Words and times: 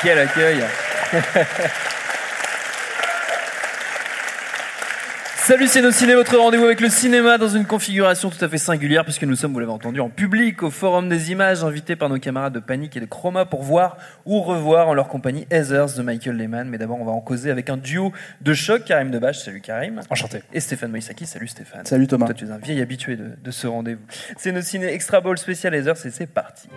Quel 0.00 0.16
accueil 0.16 0.62
Salut 5.36 5.66
c'est 5.66 5.82
nos 5.82 5.90
ciné, 5.90 6.14
votre 6.14 6.36
rendez-vous 6.36 6.66
avec 6.66 6.80
le 6.80 6.88
cinéma 6.88 7.36
dans 7.36 7.48
une 7.48 7.64
configuration 7.64 8.30
tout 8.30 8.44
à 8.44 8.48
fait 8.48 8.58
singulière 8.58 9.02
puisque 9.02 9.24
nous 9.24 9.34
sommes, 9.34 9.52
vous 9.52 9.58
l'avez 9.58 9.72
entendu, 9.72 9.98
en 9.98 10.08
public 10.08 10.62
au 10.62 10.70
Forum 10.70 11.08
des 11.08 11.32
Images, 11.32 11.64
invités 11.64 11.96
par 11.96 12.10
nos 12.10 12.18
camarades 12.18 12.52
de 12.52 12.60
Panique 12.60 12.96
et 12.96 13.00
de 13.00 13.06
Chroma 13.06 13.44
pour 13.44 13.62
voir 13.62 13.96
ou 14.24 14.40
revoir 14.40 14.86
en 14.86 14.94
leur 14.94 15.08
compagnie 15.08 15.48
Heathers 15.50 15.96
de 15.96 16.02
Michael 16.02 16.36
Lehman. 16.36 16.68
Mais 16.68 16.78
d'abord 16.78 17.00
on 17.00 17.04
va 17.04 17.12
en 17.12 17.20
causer 17.20 17.50
avec 17.50 17.68
un 17.68 17.76
duo 17.76 18.12
de 18.40 18.54
choc, 18.54 18.84
Karim 18.84 19.10
Debache, 19.10 19.38
salut 19.38 19.62
Karim. 19.62 20.00
Enchanté. 20.10 20.42
Et 20.52 20.60
Stéphane 20.60 20.92
Moïsaki, 20.92 21.26
salut 21.26 21.48
Stéphane. 21.48 21.86
Salut 21.86 22.06
Thomas. 22.06 22.26
Toi 22.26 22.34
tu 22.34 22.44
es 22.44 22.50
un 22.50 22.58
vieil 22.58 22.80
habitué 22.80 23.16
de, 23.16 23.30
de 23.42 23.50
ce 23.50 23.66
rendez-vous. 23.66 24.02
C'est 24.36 24.52
nos 24.52 24.62
ciné 24.62 24.92
Extra 24.92 25.20
Ball 25.20 25.38
spécial 25.38 25.74
Heathers 25.74 26.06
et 26.06 26.10
c'est 26.10 26.26
parti. 26.26 26.68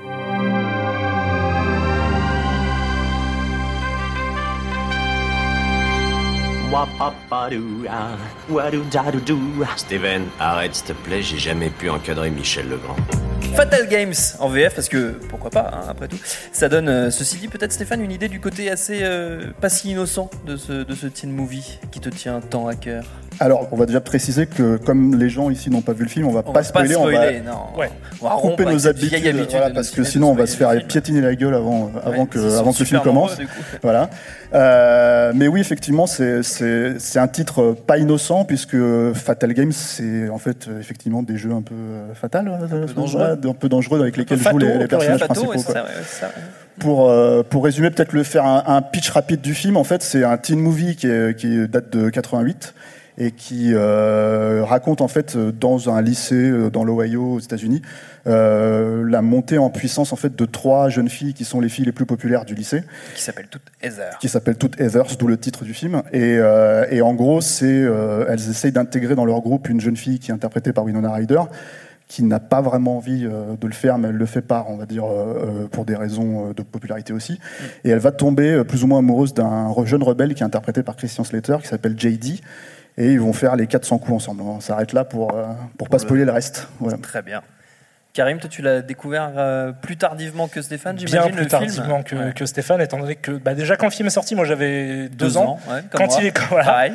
Steven, 9.75 10.27
arrête 10.39 10.75
s'il 10.75 10.85
te 10.85 10.93
plaît, 10.93 11.23
j'ai 11.23 11.39
jamais 11.39 11.71
pu 11.71 11.89
encadrer 11.89 12.29
Michel 12.29 12.69
Legrand. 12.69 12.95
Fatal 13.55 13.87
Games 13.87 14.13
en 14.37 14.47
VF 14.49 14.75
parce 14.75 14.87
que 14.87 15.19
pourquoi 15.27 15.49
pas 15.49 15.71
hein, 15.73 15.85
après 15.89 16.07
tout 16.07 16.19
ça 16.53 16.69
donne 16.69 16.87
euh, 16.87 17.09
ceci 17.09 17.37
dit 17.37 17.47
peut-être 17.47 17.71
Stéphane 17.73 18.01
une 18.01 18.11
idée 18.11 18.29
du 18.29 18.39
côté 18.39 18.69
assez 18.69 18.99
euh, 19.01 19.47
pas 19.59 19.67
si 19.67 19.89
innocent 19.91 20.29
de 20.45 20.55
ce, 20.55 20.83
de 20.83 20.95
ce 20.95 21.07
teen 21.07 21.31
movie 21.31 21.79
qui 21.91 21.99
te 21.99 22.07
tient 22.07 22.39
tant 22.39 22.67
à 22.67 22.75
cœur 22.75 23.03
Alors, 23.41 23.67
on 23.71 23.75
va 23.75 23.87
déjà 23.87 23.99
préciser 24.01 24.45
que 24.45 24.77
comme 24.77 25.17
les 25.19 25.27
gens 25.29 25.49
ici 25.49 25.71
n'ont 25.71 25.81
pas 25.81 25.93
vu 25.93 26.03
le 26.03 26.09
film, 26.09 26.27
on 26.27 26.31
va 26.31 26.43
on 26.45 26.51
pas 26.53 26.59
va 26.59 26.63
spoiler, 26.63 26.93
pas 26.93 26.99
spoiler 27.01 27.17
on 27.43 27.47
va 27.47 27.51
non 27.51 27.79
Ouais. 27.79 27.89
on 28.21 28.25
va 28.29 28.35
couper 28.35 28.65
nos 28.65 28.87
habitudes, 28.87 29.13
habitude 29.27 29.47
voilà, 29.49 29.69
de 29.69 29.73
parce 29.73 29.89
que 29.89 30.03
sinon 30.03 30.29
on 30.29 30.35
va 30.35 30.45
se 30.45 30.55
faire 30.55 30.69
piétiner 30.87 31.21
la 31.21 31.33
gueule 31.33 31.55
avant, 31.55 31.89
avant 32.05 32.21
Ouais, 32.21 32.27
que, 32.27 32.57
avant 32.59 32.71
que 32.71 32.79
le 32.79 32.85
film 32.85 33.01
commence. 33.01 33.37
Voilà. 33.81 34.09
Euh, 34.53 35.31
mais 35.33 35.47
oui, 35.47 35.59
effectivement, 35.59 36.05
c'est 36.05 36.41
un 37.15 37.27
titre 37.27 37.75
pas 37.87 37.97
innocent 37.97 38.45
puisque 38.45 38.77
Fatal 39.15 39.53
Games, 39.53 39.71
c'est 39.71 40.29
en 40.29 40.37
fait 40.37 40.67
euh, 40.67 40.79
effectivement 40.79 41.23
des 41.23 41.37
jeux 41.37 41.51
un 41.51 41.61
peu 41.63 41.73
euh, 41.73 42.13
fatals, 42.13 42.47
un 42.47 42.67
peu 42.67 42.93
dangereux. 42.93 43.39
un 43.43 43.53
peu 43.53 43.69
dangereux 43.69 44.01
avec 44.01 44.17
lesquels 44.17 44.39
jouent 44.39 44.57
les, 44.59 44.77
les 44.77 44.87
personnages 44.87 45.19
Fato, 45.21 45.45
principaux. 45.45 45.73
ouais. 45.73 46.27
Pour, 46.79 47.09
euh, 47.09 47.43
pour 47.43 47.63
résumer, 47.63 47.89
peut-être 47.91 48.13
le 48.13 48.23
faire 48.23 48.45
un, 48.45 48.63
un 48.67 48.81
pitch 48.81 49.09
rapide 49.09 49.41
du 49.41 49.53
film. 49.53 49.77
En 49.77 49.83
fait, 49.83 50.01
c'est 50.03 50.23
un 50.23 50.37
teen 50.37 50.59
movie 50.59 50.95
qui, 50.95 51.07
est- 51.07 51.35
qui 51.37 51.67
date 51.67 51.89
de 51.95 52.09
88 52.09 52.73
et 53.17 53.31
qui 53.31 53.73
euh, 53.73 54.63
raconte 54.63 55.01
en 55.01 55.07
fait 55.07 55.35
euh, 55.35 55.51
dans 55.51 55.89
un 55.89 56.01
lycée 56.01 56.35
euh, 56.35 56.69
dans 56.69 56.83
l'Ohio 56.83 57.33
aux 57.33 57.39
États-Unis 57.39 57.81
euh, 58.27 59.03
la 59.07 59.21
montée 59.21 59.57
en 59.57 59.69
puissance 59.69 60.13
en 60.13 60.15
fait 60.15 60.35
de 60.35 60.45
trois 60.45 60.89
jeunes 60.89 61.09
filles 61.09 61.33
qui 61.33 61.43
sont 61.43 61.59
les 61.59 61.69
filles 61.69 61.85
les 61.85 61.91
plus 61.91 62.05
populaires 62.05 62.45
du 62.45 62.55
lycée 62.55 62.83
qui 63.15 63.21
s'appelle 63.21 63.47
toute 63.47 63.63
Heather 63.81 64.17
qui 64.19 64.29
s'appellent 64.29 64.57
toutes 64.57 64.79
Heathers, 64.79 65.17
d'où 65.17 65.27
le 65.27 65.37
titre 65.37 65.63
du 65.63 65.73
film. 65.73 66.03
Et, 66.11 66.37
euh, 66.37 66.85
et 66.89 67.01
en 67.01 67.13
gros, 67.13 67.41
c'est 67.41 67.65
elles 67.65 68.49
essayent 68.49 68.71
d'intégrer 68.71 69.15
dans 69.15 69.25
leur 69.25 69.41
groupe 69.41 69.69
une 69.69 69.81
jeune 69.81 69.97
fille 69.97 70.19
qui 70.19 70.31
est 70.31 70.33
interprétée 70.33 70.73
par 70.73 70.83
Winona 70.83 71.11
Ryder, 71.11 71.41
qui 72.07 72.23
n'a 72.23 72.39
pas 72.39 72.61
vraiment 72.61 72.97
envie 72.97 73.23
de 73.23 73.67
le 73.67 73.73
faire, 73.73 73.97
mais 73.97 74.09
elle 74.09 74.15
le 74.15 74.25
fait 74.25 74.41
par, 74.41 74.69
on 74.69 74.77
va 74.77 74.85
dire, 74.85 75.05
pour 75.71 75.85
des 75.85 75.95
raisons 75.95 76.51
de 76.51 76.61
popularité 76.61 77.13
aussi. 77.13 77.39
Et 77.83 77.89
elle 77.89 77.99
va 77.99 78.11
tomber 78.11 78.63
plus 78.63 78.83
ou 78.83 78.87
moins 78.87 78.99
amoureuse 78.99 79.33
d'un 79.33 79.73
jeune 79.85 80.03
rebelle 80.03 80.33
qui 80.33 80.43
est 80.43 80.45
interprété 80.45 80.83
par 80.83 80.95
Christian 80.95 81.23
Slater, 81.23 81.57
qui 81.61 81.67
s'appelle 81.67 81.95
JD. 81.97 82.41
Et 82.97 83.11
ils 83.13 83.19
vont 83.19 83.33
faire 83.33 83.55
les 83.55 83.67
400 83.67 83.97
coups 83.99 84.13
ensemble. 84.13 84.41
On 84.41 84.59
s'arrête 84.59 84.93
là 84.93 85.03
pour, 85.05 85.33
euh, 85.33 85.45
pour 85.77 85.89
pas 85.89 85.97
le- 85.97 86.01
spoiler 86.01 86.25
le 86.25 86.31
reste. 86.31 86.67
Voilà. 86.79 86.97
très 86.97 87.21
bien 87.21 87.41
Karim 88.13 88.39
toi 88.39 88.49
tu 88.49 88.61
l'as 88.61 88.81
découvert 88.81 89.31
euh, 89.37 89.71
plus 89.71 89.95
tardivement 89.95 90.49
que 90.49 90.61
Stéphane 90.61 90.97
Bien 90.97 91.07
j'imagine 91.07 91.31
plus 91.31 91.43
le 91.43 91.47
tardivement 91.49 92.03
film 92.03 92.03
que, 92.03 92.15
Ouais. 92.27 92.33
que 92.33 92.45
Stéphane, 92.45 92.81
étant 92.81 92.99
donné 92.99 93.15
que 93.15 93.31
bah, 93.31 93.53
déjà 93.53 93.77
quand 93.77 93.85
le 93.85 93.91
film 93.93 94.07
est 94.07 94.11
sorti, 94.11 94.35
moi 94.35 94.43
j'avais 94.43 95.07
deux, 95.07 95.37
ans. 95.37 95.59
ouais, 95.69 95.79
comme 95.89 96.01
Quand 96.01 96.07
moi. 96.07 96.17
il 96.19 96.25
est 96.27 96.37
voilà. 96.49 96.87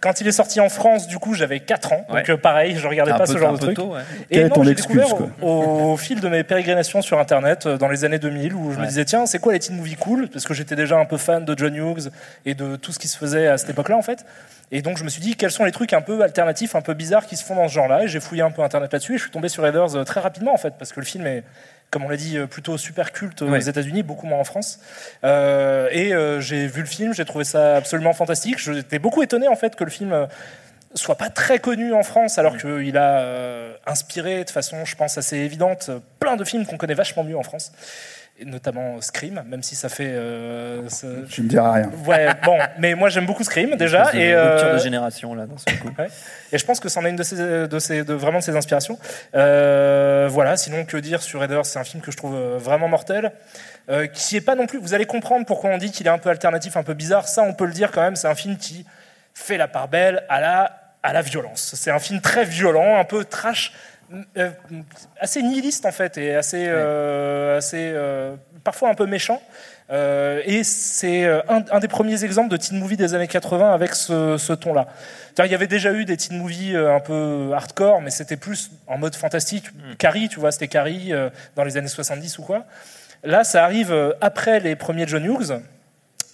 Quand 0.00 0.20
il 0.20 0.26
est 0.28 0.32
sorti 0.32 0.60
en 0.60 0.68
France, 0.68 1.06
du 1.08 1.18
coup, 1.18 1.34
j'avais 1.34 1.60
4 1.60 1.92
ans. 1.92 2.06
Ouais. 2.08 2.20
Donc 2.20 2.30
euh, 2.30 2.36
pareil, 2.36 2.76
je 2.78 2.88
regardais 2.88 3.12
Un 3.12 3.18
pas 3.18 3.26
peu- 3.26 3.32
ce 3.34 3.38
genre 3.38 3.52
de 3.52 3.58
truc. 3.58 3.76
tôt, 3.76 3.94
ouais. 3.94 4.00
Quelle 4.30 4.40
est 4.40 4.48
non, 4.48 4.54
ton 4.54 4.62
j'ai 4.64 4.70
excuse, 4.70 4.96
découvert 4.96 5.16
quoi 5.16 5.28
au, 5.42 5.92
au 5.92 5.96
fil 5.96 6.20
de 6.20 6.28
mes 6.28 6.42
pérégrinations 6.42 7.02
sur 7.02 7.18
Internet 7.18 7.66
euh, 7.66 7.76
dans 7.76 7.88
les 7.88 8.04
années 8.04 8.18
2000 8.18 8.54
où 8.54 8.70
je 8.72 8.76
Ouais. 8.76 8.82
me 8.82 8.86
disais 8.88 9.04
tiens, 9.04 9.26
c'est 9.26 9.38
quoi 9.38 9.52
les 9.52 9.58
teen 9.58 9.76
movies 9.76 9.96
cool? 9.96 10.28
Parce 10.28 10.46
que 10.46 10.54
j'étais 10.54 10.76
déjà 10.76 10.96
un 10.96 11.04
peu 11.04 11.16
fan 11.18 11.44
de 11.44 11.54
John 11.58 11.74
Hughes 11.74 12.10
et 12.46 12.54
de 12.54 12.76
tout 12.76 12.92
ce 12.92 12.98
qui 12.98 13.08
se 13.08 13.18
faisait 13.18 13.46
à 13.46 13.58
cette 13.58 13.70
époque-là 13.70 13.96
en 13.96 14.02
fait. 14.02 14.24
Et 14.72 14.82
donc 14.82 14.96
je 14.96 15.04
me 15.04 15.08
suis 15.08 15.20
dit 15.20 15.34
quels 15.36 15.50
sont 15.50 15.64
les 15.64 15.72
trucs 15.72 15.92
un 15.92 16.00
peu 16.00 16.22
alternatifs, 16.22 16.74
un 16.76 16.80
peu 16.80 16.94
bizarres 16.94 17.26
qui 17.26 17.36
se 17.36 17.44
font 17.44 17.56
dans 17.56 17.68
ce 17.68 17.74
genre-là? 17.74 18.04
Et 18.04 18.08
j'ai 18.08 18.20
fouillé 18.20 18.42
un 18.42 18.50
peu 18.50 18.62
Internet 18.62 18.92
là-dessus 18.92 19.14
et 19.14 19.18
je 19.18 19.22
suis 19.22 19.30
tombé 19.32 19.48
sur 19.48 19.66
Heathers 19.66 19.96
euh, 19.96 20.04
très 20.04 20.20
rapidement 20.20 20.54
en 20.54 20.58
fait 20.58 20.74
parce 20.78 20.92
que 20.92 21.00
le 21.00 21.06
film 21.06 21.26
est 21.26 21.42
comme 21.90 22.04
on 22.04 22.08
l'a 22.08 22.16
dit, 22.16 22.38
euh, 22.38 22.46
plutôt 22.46 22.78
super 22.78 23.12
culte 23.12 23.42
aux 23.42 23.48
Ouais. 23.48 23.68
États-Unis, 23.68 24.02
beaucoup 24.02 24.26
moins 24.26 24.38
en 24.38 24.44
France. 24.44 24.78
Euh, 25.24 25.88
et 25.90 26.12
euh, 26.14 26.40
j'ai 26.40 26.66
vu 26.66 26.80
le 26.80 26.86
film, 26.86 27.12
j'ai 27.14 27.24
trouvé 27.24 27.44
ça 27.44 27.76
absolument 27.76 28.12
fantastique. 28.12 28.58
J'étais 28.58 28.98
beaucoup 28.98 29.22
étonné 29.22 29.48
en 29.48 29.56
fait 29.56 29.74
que 29.76 29.84
le 29.84 29.90
film 29.90 30.12
euh, 30.12 30.26
soit 30.94 31.16
pas 31.16 31.30
très 31.30 31.58
connu 31.60 31.92
en 31.94 32.02
France, 32.02 32.38
alors 32.38 32.56
qu'il 32.56 32.96
a 32.96 33.18
euh, 33.20 33.74
inspiré 33.86 34.44
de 34.44 34.50
façon, 34.50 34.84
je 34.84 34.96
pense, 34.96 35.18
assez 35.18 35.36
évidente, 35.36 35.86
euh, 35.88 36.00
plein 36.18 36.36
de 36.36 36.44
films 36.44 36.66
qu'on 36.66 36.76
connaît 36.76 36.94
vachement 36.94 37.22
mieux 37.24 37.36
en 37.36 37.42
France, 37.44 37.70
et 38.38 38.44
notamment 38.44 39.00
Scream, 39.00 39.42
même 39.46 39.62
si 39.62 39.76
ça 39.76 39.88
fait. 39.88 40.08
euh, 40.08 40.88
ça- 40.88 41.06
Tu 41.28 41.42
me 41.42 41.48
diras 41.48 41.72
rien. 41.72 41.90
Ouais, 42.06 42.28
bon, 42.44 42.58
mais 42.78 42.94
moi 42.94 43.08
j'aime 43.10 43.26
beaucoup 43.26 43.44
Scream 43.44 43.76
déjà. 43.76 44.04
Espèce 44.06 44.14
de 44.14 44.20
Et, 44.20 44.34
rupture 44.34 44.66
euh, 44.68 44.72
de 44.74 44.78
génération 44.78 45.34
là 45.34 45.46
dans 45.46 45.58
ce 45.58 45.64
coup 45.78 45.90
Ouais. 45.98 46.08
Et 46.50 46.56
je 46.58 46.64
pense 46.64 46.80
que 46.80 46.88
c'en 46.88 47.04
est 47.04 47.10
une 47.10 47.16
de, 47.16 47.22
ses, 47.22 47.36
de, 47.68 47.78
ses, 47.78 48.02
de 48.02 48.14
vraiment 48.14 48.38
de 48.38 48.42
ses 48.44 48.56
inspirations. 48.56 48.98
Euh, 49.34 50.26
voilà, 50.30 50.56
sinon 50.56 50.84
que 50.84 50.96
dire 50.96 51.22
sur 51.22 51.40
Raiders, 51.40 51.66
c'est 51.66 51.78
un 51.78 51.84
film 51.84 52.02
que 52.02 52.10
je 52.10 52.16
trouve 52.16 52.34
euh, 52.34 52.56
vraiment 52.58 52.88
mortel. 52.88 53.32
Euh, 53.90 54.06
qui 54.06 54.36
est 54.36 54.40
pas 54.40 54.54
non 54.54 54.66
plus. 54.66 54.78
Vous 54.78 54.94
allez 54.94 55.06
comprendre 55.06 55.44
pourquoi 55.46 55.70
on 55.70 55.78
dit 55.78 55.90
qu'il 55.90 56.06
est 56.06 56.10
un 56.10 56.18
peu 56.18 56.30
alternatif, 56.30 56.76
un 56.76 56.82
peu 56.82 56.94
bizarre. 56.94 57.28
Ça, 57.28 57.42
on 57.42 57.52
peut 57.54 57.64
le 57.66 57.72
dire 57.72 57.90
quand 57.90 58.02
même. 58.02 58.16
C'est 58.16 58.28
un 58.28 58.34
film 58.34 58.56
qui 58.56 58.86
fait 59.34 59.56
la 59.56 59.68
part 59.68 59.88
belle 59.88 60.22
à 60.28 60.40
la, 60.40 60.79
à 61.02 61.12
la 61.12 61.22
violence. 61.22 61.72
C'est 61.76 61.90
un 61.90 61.98
film 61.98 62.20
très 62.20 62.44
violent, 62.44 62.98
un 62.98 63.04
peu 63.04 63.24
trash, 63.24 63.72
euh, 64.36 64.50
assez 65.20 65.42
nihiliste 65.42 65.86
en 65.86 65.92
fait, 65.92 66.18
et 66.18 66.34
assez, 66.34 66.66
euh, 66.68 67.58
assez 67.58 67.92
euh, 67.94 68.34
parfois 68.64 68.90
un 68.90 68.94
peu 68.94 69.06
méchant. 69.06 69.40
Euh, 69.90 70.42
et 70.44 70.62
c'est 70.62 71.24
euh, 71.24 71.40
un, 71.48 71.64
un 71.70 71.80
des 71.80 71.88
premiers 71.88 72.22
exemples 72.24 72.48
de 72.48 72.56
teen 72.56 72.78
movie 72.78 72.96
des 72.96 73.14
années 73.14 73.26
80 73.26 73.72
avec 73.72 73.94
ce, 73.94 74.36
ce 74.36 74.52
ton-là. 74.52 74.86
Il 75.38 75.50
y 75.50 75.54
avait 75.54 75.66
déjà 75.66 75.92
eu 75.92 76.04
des 76.04 76.16
teen 76.16 76.38
movies 76.38 76.76
un 76.76 77.00
peu 77.00 77.50
hardcore, 77.54 78.02
mais 78.02 78.10
c'était 78.10 78.36
plus 78.36 78.70
en 78.86 78.98
mode 78.98 79.16
fantastique. 79.16 79.70
Carrie, 79.98 80.28
tu 80.28 80.38
vois, 80.38 80.52
c'était 80.52 80.68
Carrie 80.68 81.12
dans 81.56 81.64
les 81.64 81.78
années 81.78 81.88
70 81.88 82.38
ou 82.38 82.42
quoi. 82.42 82.66
Là, 83.24 83.42
ça 83.42 83.64
arrive 83.64 84.14
après 84.20 84.60
les 84.60 84.76
premiers 84.76 85.06
John 85.06 85.24
Hughes. 85.24 85.62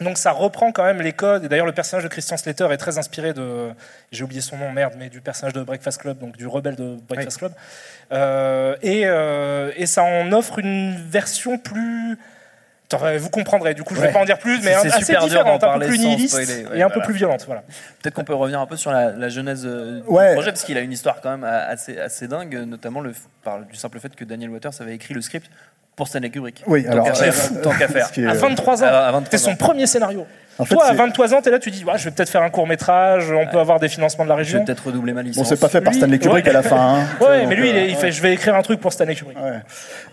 Donc 0.00 0.18
ça 0.18 0.30
reprend 0.32 0.72
quand 0.72 0.84
même 0.84 1.00
les 1.00 1.12
codes. 1.12 1.44
Et 1.44 1.48
d'ailleurs, 1.48 1.64
le 1.66 1.72
personnage 1.72 2.04
de 2.04 2.08
Christian 2.08 2.36
Slater 2.36 2.68
est 2.70 2.76
très 2.76 2.98
inspiré 2.98 3.32
de, 3.32 3.70
j'ai 4.12 4.24
oublié 4.24 4.40
son 4.42 4.56
nom, 4.58 4.70
merde, 4.70 4.92
mais 4.98 5.08
du 5.08 5.20
personnage 5.22 5.54
de 5.54 5.62
Breakfast 5.62 6.00
Club, 6.00 6.18
donc 6.18 6.36
du 6.36 6.46
rebelle 6.46 6.76
de 6.76 6.96
Breakfast 7.08 7.38
Club. 7.38 7.52
Euh, 8.12 8.76
et, 8.82 9.02
euh, 9.06 9.72
et 9.76 9.86
ça 9.86 10.02
en 10.02 10.32
offre 10.32 10.58
une 10.58 10.96
version 11.08 11.58
plus. 11.58 12.18
Attends, 12.92 13.16
vous 13.18 13.30
comprendrez. 13.30 13.74
Du 13.74 13.82
coup, 13.82 13.94
je 13.96 14.00
vais 14.00 14.06
Ouais. 14.08 14.12
pas 14.12 14.20
en 14.20 14.24
dire 14.24 14.38
plus, 14.38 14.58
mais 14.62 14.70
C'est- 14.72 14.74
un- 14.74 14.90
assez 14.90 14.98
super 15.06 15.20
dur 15.26 15.28
différente, 15.30 15.64
un 15.64 15.78
peu 15.80 15.86
plus 15.86 15.98
nihiliste 15.98 16.34
spoiler, 16.40 16.66
ouais, 16.66 16.78
et 16.78 16.82
un 16.82 16.90
peu 16.90 17.00
plus 17.00 17.14
violente. 17.14 17.42
Voilà. 17.46 17.62
Peut-être 18.00 18.14
qu'on 18.14 18.22
peut 18.22 18.34
revenir 18.34 18.60
un 18.60 18.66
peu 18.66 18.76
sur 18.76 18.92
la, 18.92 19.10
la 19.10 19.28
genèse 19.28 19.64
euh, 19.66 20.02
Ouais. 20.06 20.28
du 20.28 20.34
projet, 20.34 20.52
parce 20.52 20.62
qu'il 20.62 20.78
a 20.78 20.82
une 20.82 20.92
histoire 20.92 21.20
quand 21.20 21.30
même 21.30 21.42
assez, 21.42 21.98
assez 21.98 22.28
dingue, 22.28 22.54
notamment 22.66 23.00
le, 23.00 23.12
par 23.42 23.58
du 23.64 23.74
simple 23.74 23.98
fait 23.98 24.14
que 24.14 24.24
Daniel 24.24 24.50
Waters 24.50 24.72
avait 24.80 24.94
écrit 24.94 25.14
le 25.14 25.20
script 25.20 25.50
pour 25.96 26.08
Stanley 26.08 26.30
Kubrick. 26.30 26.62
Oui, 26.66 26.86
alors, 26.86 27.06
euh, 27.08 27.62
tant 27.62 27.72
qu'à 27.72 27.88
faire. 27.88 28.10
est- 28.16 28.26
À 28.26 28.34
23 28.34 28.82
ans, 28.84 28.86
Alors, 28.86 29.00
à 29.00 29.12
23 29.12 29.24
c'était 29.24 29.38
son 29.38 29.56
premier 29.56 29.86
scénario. 29.86 30.26
En 30.58 30.64
fait, 30.64 30.74
Toi, 30.74 30.84
à 30.84 30.88
c'est- 30.90 30.94
23 30.96 31.34
ans, 31.34 31.42
t'es 31.42 31.50
là, 31.50 31.58
tu 31.58 31.70
dis, 31.70 31.84
ouais, 31.84 31.92
je 31.98 32.04
vais 32.04 32.10
peut-être 32.10 32.30
faire 32.30 32.42
un 32.42 32.48
court 32.50 32.66
métrage, 32.66 33.30
on 33.30 33.46
peut 33.50 33.58
avoir 33.58 33.78
des 33.78 33.88
financements 33.88 34.24
de 34.24 34.30
la 34.30 34.36
Je 34.36 34.38
région. 34.38 34.58
vais 34.60 34.64
peut-être 34.64 34.86
redoubler 34.86 35.12
ma 35.12 35.22
licence. 35.22 35.42
Bon, 35.42 35.48
c'est 35.48 35.60
pas 35.60 35.68
fait 35.68 35.80
par 35.82 35.92
Lui- 35.92 35.98
Stanley 36.00 36.18
Kubrick 36.18 36.44
ouais. 36.44 36.50
à 36.50 36.54
la 36.54 36.62
fin. 36.62 36.76
hein. 37.00 37.04
Ouais, 37.20 37.46
mais 37.46 37.56
lui, 37.56 37.68
il, 37.68 37.76
euh, 37.76 37.86
il 37.86 37.96
fait, 37.96 38.10
je 38.10 38.22
vais 38.22 38.32
écrire 38.32 38.54
un 38.54 38.62
truc 38.62 38.80
pour 38.80 38.92
Stanley 38.92 39.14
Kubrick. 39.14 39.36
Ouais. 39.38 39.60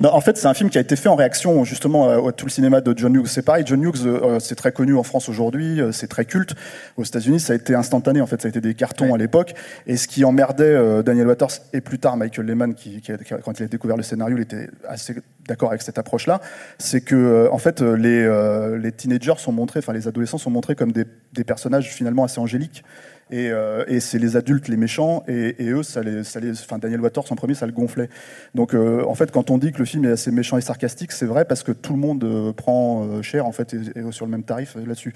Non, 0.01 0.13
en 0.13 0.19
fait, 0.21 0.37
c'est 0.37 0.47
un 0.47 0.53
film 0.53 0.69
qui 0.69 0.77
a 0.77 0.81
été 0.81 0.95
fait 0.97 1.07
en 1.09 1.15
réaction 1.15 1.63
justement 1.63 2.09
à, 2.09 2.29
à 2.29 2.31
tout 2.33 2.45
le 2.45 2.51
cinéma 2.51 2.81
de 2.81 2.93
John 2.97 3.15
Hughes. 3.15 3.27
C'est 3.27 3.41
pareil, 3.43 3.63
John 3.65 3.81
Hughes, 3.83 4.05
euh, 4.05 4.39
c'est 4.39 4.55
très 4.55 4.71
connu 4.73 4.97
en 4.97 5.03
France 5.03 5.29
aujourd'hui, 5.29 5.79
euh, 5.79 5.91
c'est 5.93 6.07
très 6.07 6.25
culte. 6.25 6.55
Aux 6.97 7.03
États-Unis, 7.03 7.39
ça 7.39 7.53
a 7.53 7.55
été 7.55 7.73
instantané. 7.75 8.19
En 8.19 8.27
fait, 8.27 8.41
ça 8.41 8.47
a 8.47 8.49
été 8.49 8.59
des 8.59 8.73
cartons 8.73 9.13
à 9.13 9.17
l'époque. 9.17 9.53
Et 9.87 9.95
ce 9.95 10.07
qui 10.09 10.25
emmerdait 10.25 10.63
euh, 10.65 11.03
Daniel 11.03 11.27
Waters 11.27 11.49
et 11.71 11.79
plus 11.79 11.99
tard 11.99 12.17
Michael 12.17 12.45
Lehman, 12.47 12.73
qui, 12.73 12.99
qui 13.01 13.11
a- 13.13 13.17
qui 13.17 13.33
a- 13.33 13.37
quand 13.37 13.59
il 13.59 13.63
a 13.63 13.67
découvert 13.67 13.95
le 13.97 14.03
scénario, 14.03 14.35
il 14.37 14.41
était 14.43 14.67
assez 14.89 15.15
d'accord 15.47 15.69
avec 15.69 15.81
cette 15.81 15.97
approche-là. 15.97 16.41
C'est 16.79 17.01
que 17.01 17.15
euh, 17.15 17.49
en 17.51 17.57
fait, 17.59 17.81
euh, 17.81 17.95
les, 17.95 18.23
euh, 18.23 18.77
les 18.77 18.91
teenagers 18.91 19.33
sont 19.37 19.51
montrés, 19.53 19.79
enfin 19.79 19.93
les 19.93 20.07
adolescents 20.07 20.32
sont 20.37 20.49
montrés 20.51 20.75
comme 20.75 20.91
des, 20.91 21.05
des 21.33 21.43
personnages 21.43 21.91
finalement 21.93 22.23
assez 22.23 22.39
angéliques. 22.39 22.83
Et, 23.31 23.49
euh, 23.51 23.85
et 23.87 24.01
c'est 24.01 24.19
les 24.19 24.35
adultes 24.35 24.67
les 24.67 24.75
méchants 24.75 25.23
et, 25.29 25.63
et 25.65 25.69
eux 25.69 25.81
ça 25.81 26.03
les, 26.03 26.25
ça 26.25 26.41
les 26.41 26.51
enfin 26.51 26.77
Daniel 26.77 26.99
Waters 26.99 27.23
en 27.31 27.35
premier 27.35 27.53
ça 27.53 27.65
le 27.65 27.71
gonflait 27.71 28.09
donc 28.53 28.75
euh, 28.75 29.01
en 29.07 29.15
fait 29.15 29.31
quand 29.31 29.49
on 29.49 29.57
dit 29.57 29.71
que 29.71 29.79
le 29.79 29.85
film 29.85 30.03
est 30.03 30.11
assez 30.11 30.29
méchant 30.29 30.57
et 30.57 30.61
sarcastique 30.61 31.13
c'est 31.13 31.25
vrai 31.25 31.45
parce 31.45 31.63
que 31.63 31.71
tout 31.71 31.93
le 31.93 31.99
monde 31.99 32.21
euh, 32.25 32.51
prend 32.51 33.21
cher 33.21 33.45
en 33.47 33.53
fait 33.53 33.73
et, 33.73 33.77
et 33.97 34.11
sur 34.11 34.25
le 34.25 34.31
même 34.31 34.43
tarif 34.43 34.75
là-dessus 34.75 35.13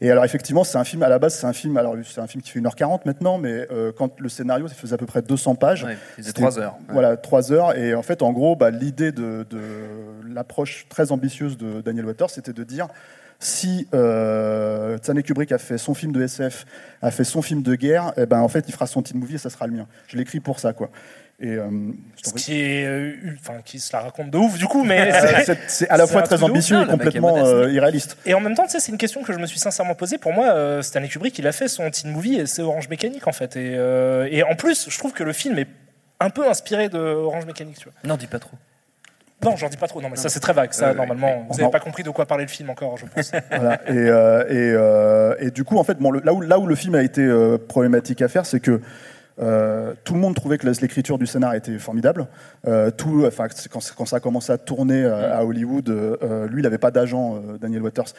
et 0.00 0.10
alors 0.10 0.24
effectivement 0.24 0.64
c'est 0.64 0.78
un 0.78 0.84
film 0.84 1.02
à 1.02 1.10
la 1.10 1.18
base 1.18 1.34
c'est 1.34 1.46
un 1.46 1.52
film 1.52 1.76
alors 1.76 1.94
c'est 2.02 2.22
un 2.22 2.26
film 2.26 2.42
qui 2.42 2.50
fait 2.50 2.60
1h40 2.60 3.00
maintenant 3.04 3.36
mais 3.36 3.68
euh, 3.70 3.92
quand 3.96 4.18
le 4.20 4.30
scénario 4.30 4.66
ça 4.66 4.74
faisait 4.74 4.94
à 4.94 4.98
peu 4.98 5.06
près 5.06 5.20
200 5.20 5.54
pages 5.54 5.84
Ouais, 5.84 5.92
il 5.92 6.22
faisait 6.22 6.28
C'était- 6.28 6.40
trois 6.40 6.58
heures. 6.58 6.76
Ouais. 6.88 6.94
Voilà, 6.94 7.16
trois 7.18 7.52
heures. 7.52 7.76
Et 7.76 7.94
en 7.94 8.02
fait, 8.02 8.22
en 8.22 8.32
gros, 8.32 8.56
bah, 8.56 8.70
l'idée 8.70 9.12
de, 9.12 9.46
de 9.48 9.60
l'approche 10.28 10.86
très 10.88 11.12
ambitieuse 11.12 11.56
de 11.56 11.80
Daniel 11.80 12.06
Waters, 12.06 12.30
c'était 12.30 12.52
de 12.52 12.64
dire 12.64 12.88
si 13.42 13.88
euh, 13.94 14.98
Stanley 14.98 15.22
Kubrick 15.22 15.50
a 15.50 15.58
fait 15.58 15.78
son 15.78 15.94
film 15.94 16.12
de 16.12 16.22
SF, 16.22 16.66
a 17.02 17.10
fait 17.10 17.24
son 17.24 17.40
film 17.42 17.62
de 17.62 17.74
guerre, 17.74 18.12
eh 18.18 18.26
ben 18.26 18.40
en 18.40 18.48
fait, 18.48 18.64
il 18.68 18.72
fera 18.72 18.86
son 18.86 19.02
teen 19.02 19.18
movie 19.18 19.36
et 19.36 19.38
ça 19.38 19.48
sera 19.50 19.66
le 19.66 19.72
mien. 19.72 19.86
Je 20.08 20.16
l'écris 20.18 20.40
pour 20.40 20.60
ça, 20.60 20.72
quoi. 20.74 20.90
Et 21.42 21.54
euh, 21.54 21.70
Ce 22.22 22.32
prie. 22.32 22.42
qui 22.42 22.60
est, 22.60 22.84
euh, 22.84 23.14
enfin, 23.40 23.60
qui 23.64 23.80
se 23.80 23.90
la 23.96 24.02
raconte 24.02 24.30
de 24.30 24.36
ouf, 24.36 24.58
du 24.58 24.66
coup, 24.66 24.84
mais 24.84 25.10
c'est- 25.68 25.88
à 25.88 25.96
la 25.96 26.06
fois 26.06 26.20
très 26.20 26.42
ambitieux 26.42 26.76
Non, 26.76 26.84
et 26.84 26.90
complètement 26.90 27.34
euh, 27.38 27.70
irréaliste. 27.72 28.18
Et 28.26 28.34
en 28.34 28.40
même 28.40 28.54
temps, 28.54 28.64
tu 28.66 28.72
sais, 28.72 28.80
c'est 28.80 28.92
une 28.92 28.98
question 28.98 29.22
que 29.22 29.32
je 29.32 29.38
me 29.38 29.46
suis 29.46 29.58
sincèrement 29.58 29.94
posée. 29.94 30.18
Pour 30.18 30.34
moi, 30.34 30.48
euh, 30.50 30.82
Stanley 30.82 31.08
Kubrick, 31.08 31.38
il 31.38 31.46
a 31.46 31.52
fait 31.52 31.68
son 31.68 31.90
teen 31.90 32.12
movie 32.12 32.34
et 32.34 32.44
c'est 32.44 32.60
Orange 32.60 32.90
Mécanique, 32.90 33.26
en 33.26 33.32
fait. 33.32 33.56
Et, 33.56 33.72
euh, 33.74 34.28
et 34.30 34.42
en 34.42 34.54
plus, 34.54 34.90
je 34.90 34.98
trouve 34.98 35.12
que 35.14 35.24
le 35.24 35.32
film 35.32 35.58
est 35.58 35.68
un 36.20 36.28
peu 36.28 36.46
inspiré 36.46 36.90
de 36.90 36.98
Orange 36.98 37.46
Mécanique, 37.46 37.78
tu 37.78 37.84
vois. 37.84 37.94
Non, 38.04 38.18
dis 38.18 38.26
pas 38.26 38.38
trop. 38.38 38.58
Non, 39.44 39.56
j'en 39.56 39.68
dis 39.68 39.76
pas 39.76 39.86
trop. 39.88 40.02
Non, 40.02 40.08
mais 40.10 40.16
ça, 40.16 40.28
c'est 40.28 40.40
très 40.40 40.52
vague. 40.52 40.72
Ça, 40.72 40.88
Euh, 40.90 40.94
normalement, 40.94 41.46
vous 41.48 41.56
n'avez 41.58 41.70
pas 41.70 41.80
compris 41.80 42.02
de 42.02 42.10
quoi 42.10 42.26
parlait 42.26 42.44
le 42.44 42.50
film 42.50 42.68
encore, 42.70 42.96
je 42.98 43.06
pense. 43.06 43.32
Voilà. 43.50 43.80
Et, 43.88 43.92
euh, 43.96 44.44
et, 44.48 44.72
euh, 44.74 45.34
et 45.38 45.50
du 45.50 45.64
coup, 45.64 45.78
en 45.78 45.84
fait, 45.84 45.98
bon, 45.98 46.10
le- 46.10 46.20
là, 46.20 46.34
où, 46.34 46.40
là 46.42 46.58
où 46.58 46.66
le 46.66 46.74
film 46.74 46.94
a 46.94 47.02
été 47.02 47.22
euh, 47.22 47.56
problématique 47.56 48.20
à 48.22 48.28
faire, 48.28 48.44
c'est 48.44 48.60
que 48.60 48.80
euh, 49.40 49.94
tout 50.04 50.14
le 50.14 50.20
monde 50.20 50.34
trouvait 50.34 50.58
que 50.58 50.66
l'écriture 50.66 51.18
du 51.18 51.26
scénar 51.26 51.54
était 51.54 51.78
formidable. 51.78 52.26
Euh, 52.66 52.90
tout, 52.90 53.24
enfin, 53.26 53.46
quand, 53.70 53.80
quand 53.96 54.04
ça 54.06 54.16
a 54.16 54.20
commencé 54.20 54.52
à 54.52 54.58
tourner 54.58 55.02
euh, 55.02 55.34
à 55.34 55.44
Hollywood, 55.44 55.88
lui, 56.48 56.60
il 56.60 56.62
n'avait 56.62 56.78
pas 56.78 56.90
d'agent, 56.90 57.40
Daniel 57.60 57.82
Waters. 57.82 58.12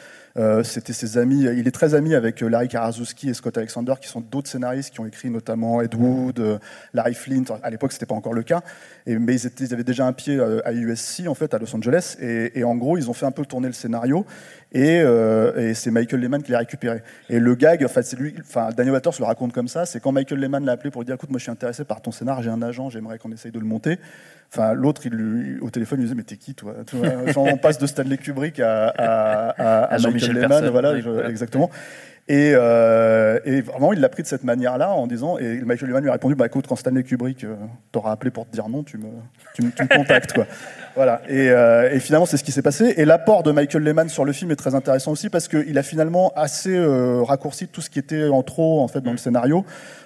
C'était 0.64 0.92
ses 0.92 1.18
amis. 1.18 1.42
Il 1.42 1.66
est 1.66 1.72
très 1.72 1.94
ami 1.94 2.14
avec 2.14 2.40
Larry 2.40 2.68
Karaszewski 2.68 3.30
et 3.30 3.34
Scott 3.34 3.56
Alexander, 3.56 3.94
qui 4.00 4.08
sont 4.08 4.20
d'autres 4.20 4.48
scénaristes 4.48 4.92
qui 4.92 5.00
ont 5.00 5.06
écrit 5.06 5.30
notamment 5.30 5.80
Ed 5.80 5.94
Wood, 5.94 6.60
Larry 6.94 7.14
Flint. 7.14 7.44
À 7.62 7.70
l'époque, 7.70 7.92
c'était 7.92 8.06
pas 8.06 8.14
encore 8.14 8.34
le 8.34 8.42
cas. 8.42 8.62
Mais 9.06 9.36
ils, 9.36 9.72
avaient 9.72 9.84
déjà 9.84 10.06
un 10.06 10.12
pied 10.12 10.40
à 10.64 10.72
USC, 10.72 11.26
en 11.28 11.34
fait, 11.34 11.54
à 11.54 11.58
Los 11.58 11.74
Angeles. 11.74 12.16
Et 12.20 12.64
en 12.64 12.76
gros, 12.76 12.96
ils 12.96 13.10
ont 13.10 13.14
fait 13.14 13.26
un 13.26 13.30
peu 13.30 13.44
tourner 13.44 13.68
le 13.68 13.74
scénario. 13.74 14.26
Et, 14.74 15.00
euh, 15.02 15.54
et 15.70 15.74
c'est 15.74 15.90
Michael 15.90 16.20
Lehman 16.20 16.42
qui 16.42 16.50
l'a 16.52 16.58
récupéré. 16.58 17.02
Et 17.28 17.38
le 17.38 17.54
gag, 17.54 17.84
enfin, 17.84 18.00
c'est 18.02 18.18
lui, 18.18 18.34
enfin, 18.40 18.70
Daniel 18.74 18.94
Waters 18.94 19.12
le 19.18 19.24
raconte 19.26 19.52
comme 19.52 19.68
ça. 19.68 19.84
C'est 19.84 20.00
quand 20.00 20.12
Michael 20.12 20.38
Lehman 20.40 20.64
l'a 20.64 20.72
appelé 20.72 20.90
pour 20.90 21.02
lui 21.02 21.06
dire, 21.06 21.14
écoute, 21.16 21.30
moi, 21.30 21.38
je 21.38 21.42
suis 21.42 21.52
intéressé 21.52 21.84
par 21.84 22.00
ton 22.00 22.10
scénar, 22.10 22.42
j'ai 22.42 22.48
un 22.50 22.62
agent, 22.62 22.88
j'aimerais 22.88 23.18
qu'on 23.18 23.30
essaye 23.32 23.52
de 23.52 23.58
le 23.58 23.66
monter. 23.66 23.98
Enfin, 24.50 24.72
l'autre, 24.74 25.02
il 25.06 25.12
lui- 25.12 25.58
au 25.60 25.68
téléphone, 25.70 25.98
il 25.98 26.02
lui 26.02 26.06
disait, 26.08 26.14
mais 26.16 26.22
t'es 26.24 26.36
qui, 26.36 26.54
toi? 26.54 26.74
Genre, 27.32 27.44
On 27.52 27.56
passe 27.58 27.78
de 27.78 27.86
Stanley 27.86 28.16
Kubrick 28.16 28.60
à, 28.60 28.88
à, 28.88 29.48
à- 29.48 29.94
Michael 30.10 30.36
Lehman, 30.40 30.58
je- 30.64 30.70
voilà. 30.70 31.28
exactement. 31.28 31.70
Et, 32.32 32.54
euh, 32.54 33.40
et 33.44 33.60
vraiment, 33.60 33.92
il 33.92 34.00
l'a 34.00 34.08
pris 34.08 34.22
de 34.22 34.26
cette 34.26 34.42
manière-là 34.42 34.94
en 34.94 35.06
disant, 35.06 35.36
et 35.36 35.60
Michael 35.60 35.88
Lehman 35.88 36.02
lui 36.02 36.08
a 36.08 36.14
répondu, 36.14 36.34
bah 36.34 36.46
écoute, 36.46 36.66
quand 36.66 36.76
Stanley 36.76 37.02
Kubrick 37.02 37.44
euh, 37.44 37.56
t'aura 37.92 38.10
appelé 38.10 38.30
pour 38.30 38.46
te 38.46 38.52
dire 38.52 38.70
non, 38.70 38.82
tu 38.82 38.96
me, 38.96 39.08
tu 39.54 39.62
me, 39.62 39.70
tu 39.70 39.82
me 39.82 39.88
contactes, 39.88 40.32
quoi. 40.32 40.46
Voilà. 40.94 41.22
Et, 41.28 41.48
euh, 41.50 41.90
et 41.90 42.00
finalement, 42.00 42.26
c'est 42.26 42.36
ce 42.36 42.44
qui 42.44 42.52
s'est 42.52 42.62
passé. 42.62 42.94
Et 42.96 43.04
l'apport 43.04 43.42
de 43.42 43.52
Michael 43.52 43.82
Lehman 43.82 44.08
sur 44.08 44.24
le 44.24 44.32
film 44.32 44.50
est 44.50 44.56
très 44.56 44.74
intéressant 44.74 45.12
aussi 45.12 45.30
parce 45.30 45.48
qu'il 45.48 45.76
a 45.78 45.82
finalement 45.82 46.32
assez 46.36 46.74
euh, 46.74 47.22
raccourci 47.22 47.68
tout 47.68 47.80
ce 47.80 47.90
qui 47.90 47.98
était 47.98 48.28
en 48.28 48.42
trop 48.42 48.82
en 48.82 48.88
fait 48.88 49.00
dans 49.00 49.12
le 49.12 49.16
scénario 49.16 49.64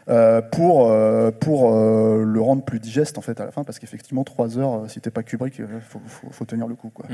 euh, 0.09 0.41
pour 0.41 0.93
pour 1.41 1.73
le 1.73 2.41
rendre 2.41 2.63
plus 2.63 2.79
digeste 2.79 3.19
en 3.19 3.21
fait 3.21 3.41
à 3.41 3.45
la 3.47 3.51
fin 3.51 3.65
parce 3.65 3.79
qu'effectivement 3.79 4.23
trois 4.23 4.59
heures, 4.59 4.85
si 4.89 5.01
t'es 5.01 5.11
pas 5.11 5.23
Kubrick, 5.23 5.61
faut, 5.89 6.01
faut, 6.07 6.29
faut 6.31 6.45
tenir 6.45 6.69
le 6.69 6.75
coup, 6.75 6.91
quoi. 6.91 7.07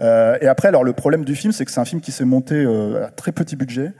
Euh, 0.00 0.38
et 0.40 0.46
après, 0.46 0.68
alors 0.68 0.84
le 0.84 0.92
problème 0.92 1.24
du 1.24 1.34
film, 1.34 1.52
c'est 1.52 1.64
que 1.64 1.70
c'est 1.70 1.80
un 1.80 1.84
film 1.84 2.00
qui 2.00 2.12
s'est 2.12 2.24
monté 2.24 2.64
à 3.02 3.08
très 3.08 3.32
petit 3.32 3.56
budget. 3.56 3.92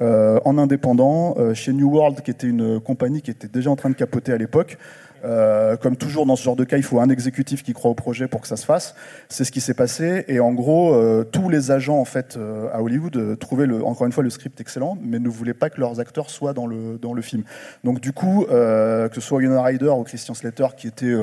Euh, 0.00 0.40
en 0.44 0.58
indépendant, 0.58 1.34
euh, 1.38 1.54
chez 1.54 1.72
New 1.72 1.90
World, 1.90 2.22
qui 2.22 2.30
était 2.30 2.46
une 2.46 2.80
compagnie 2.80 3.22
qui 3.22 3.30
était 3.30 3.48
déjà 3.48 3.70
en 3.70 3.76
train 3.76 3.90
de 3.90 3.94
capoter 3.94 4.32
à 4.32 4.38
l'époque. 4.38 4.78
Euh, 5.24 5.76
comme 5.76 5.96
toujours 5.96 6.26
dans 6.26 6.34
ce 6.34 6.42
genre 6.42 6.56
de 6.56 6.64
cas, 6.64 6.78
il 6.78 6.82
faut 6.82 6.98
un 6.98 7.08
exécutif 7.08 7.62
qui 7.62 7.74
croit 7.74 7.90
au 7.90 7.94
projet 7.94 8.26
pour 8.26 8.40
que 8.40 8.48
ça 8.48 8.56
se 8.56 8.64
fasse. 8.64 8.96
C'est 9.28 9.44
ce 9.44 9.52
qui 9.52 9.60
s'est 9.60 9.74
passé. 9.74 10.24
Et 10.26 10.40
en 10.40 10.52
gros, 10.52 10.96
tous 11.30 11.48
les 11.48 11.70
agents 11.70 11.98
en 11.98 12.04
fait 12.04 12.36
à 12.72 12.82
Hollywood 12.82 13.38
trouvaient 13.38 13.70
encore 13.84 14.06
une 14.06 14.12
fois 14.12 14.24
le 14.24 14.30
script 14.30 14.60
excellent, 14.60 14.98
mais 15.00 15.20
ne 15.20 15.28
voulaient 15.28 15.54
pas 15.54 15.70
que 15.70 15.80
leurs 15.80 16.00
acteurs 16.00 16.28
soient 16.28 16.54
dans 16.54 16.66
le 16.66 16.98
dans 17.00 17.12
le 17.12 17.22
film. 17.22 17.44
Donc 17.84 18.00
du 18.00 18.12
coup, 18.12 18.46
que 18.48 19.10
ce 19.14 19.20
soit 19.20 19.38
Winona 19.38 19.62
Ryder 19.62 19.90
ou 19.90 20.02
Christian 20.02 20.34
Slater, 20.34 20.66
qui 20.76 20.88
était 20.88 21.14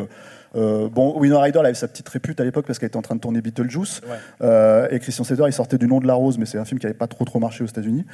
euh, 0.55 0.89
bon, 0.89 1.17
Winona 1.19 1.41
Ryder 1.41 1.59
elle 1.59 1.65
avait 1.67 1.75
sa 1.75 1.87
petite 1.87 2.09
répute 2.09 2.39
à 2.39 2.43
l'époque 2.43 2.65
parce 2.65 2.79
qu'elle 2.79 2.87
était 2.87 2.97
en 2.97 3.01
train 3.01 3.15
de 3.15 3.19
tourner 3.21 3.41
Beetlejuice. 3.41 4.01
Ouais. 4.09 4.15
Euh, 4.41 4.87
et 4.91 4.99
Christian 4.99 5.23
Slater, 5.23 5.43
il 5.47 5.53
sortait 5.53 5.77
du 5.77 5.87
nom 5.87 5.99
de 5.99 6.07
la 6.07 6.13
rose, 6.15 6.37
mais 6.37 6.45
c'est 6.45 6.57
un 6.57 6.65
film 6.65 6.79
qui 6.79 6.85
n'avait 6.85 6.97
pas 6.97 7.07
trop 7.07 7.25
trop 7.25 7.39
marché 7.39 7.63
aux 7.63 7.67
États-Unis. 7.67 8.05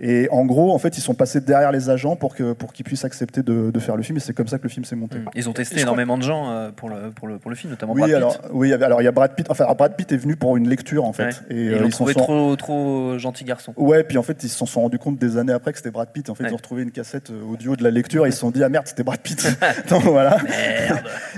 Et 0.00 0.28
en 0.32 0.44
gros, 0.44 0.72
en 0.74 0.78
fait, 0.78 0.98
ils 0.98 1.00
sont 1.00 1.14
passés 1.14 1.40
derrière 1.40 1.70
les 1.70 1.88
agents 1.90 2.16
pour 2.16 2.34
que 2.34 2.52
pour 2.52 2.72
qu'ils 2.72 2.84
puissent 2.84 3.04
accepter 3.04 3.42
de, 3.42 3.70
de 3.70 3.78
faire 3.80 3.96
le 3.96 4.02
film. 4.02 4.16
Et 4.16 4.20
c'est 4.20 4.32
comme 4.34 4.48
ça 4.48 4.58
que 4.58 4.64
le 4.64 4.68
film 4.68 4.84
s'est 4.84 4.96
monté. 4.96 5.18
Ils 5.36 5.48
ont 5.48 5.52
testé 5.52 5.76
crois- 5.76 5.82
énormément 5.82 6.18
de 6.18 6.22
gens 6.24 6.50
euh, 6.50 6.70
pour 6.74 6.88
le, 6.88 7.10
pour 7.12 7.28
le, 7.28 7.38
pour 7.38 7.50
le 7.50 7.56
film, 7.56 7.70
notamment 7.70 7.92
Oui, 7.92 8.00
Brad 8.00 8.10
Pitt. 8.10 8.16
alors 8.16 8.38
oui, 8.52 8.72
alors 8.72 9.00
il 9.02 9.04
y 9.04 9.08
a 9.08 9.12
Brad 9.12 9.34
Pitt. 9.36 9.46
Enfin, 9.50 9.66
Brad 9.78 9.94
Pitt 9.96 10.10
est 10.10 10.16
venu 10.16 10.34
pour 10.36 10.56
une 10.56 10.68
lecture 10.68 11.04
en 11.04 11.12
fait. 11.12 11.24
Ouais. 11.24 11.32
Et 11.50 11.64
ils 11.66 11.78
l'ont 11.78 11.88
trouvé 11.90 12.12
sont- 12.12 12.20
trop, 12.20 12.56
trop 12.56 13.18
gentil 13.18 13.44
garçon. 13.44 13.72
Ouais, 13.76 14.02
puis 14.02 14.18
en 14.18 14.22
fait, 14.24 14.42
ils 14.42 14.48
se 14.48 14.66
sont 14.66 14.80
rendus 14.80 14.98
compte 14.98 15.18
des 15.18 15.36
années 15.38 15.52
après 15.52 15.70
que 15.70 15.78
c'était 15.78 15.92
Brad 15.92 16.08
Pitt. 16.12 16.28
En 16.28 16.34
fait, 16.34 16.42
Ouais. 16.44 16.50
ils 16.50 16.54
ont 16.54 16.56
retrouvé 16.56 16.82
une 16.82 16.90
cassette 16.90 17.30
audio 17.48 17.76
de 17.76 17.84
la 17.84 17.90
lecture 17.90 18.26
et 18.26 18.30
ils 18.30 18.32
se 18.32 18.40
sont 18.40 18.50
dit 18.50 18.64
ah 18.64 18.68
merde, 18.68 18.86
c'était 18.88 19.04
Brad 19.04 19.20
Pitt. 19.20 19.46
Donc 19.88 20.02
voilà. 20.02 20.38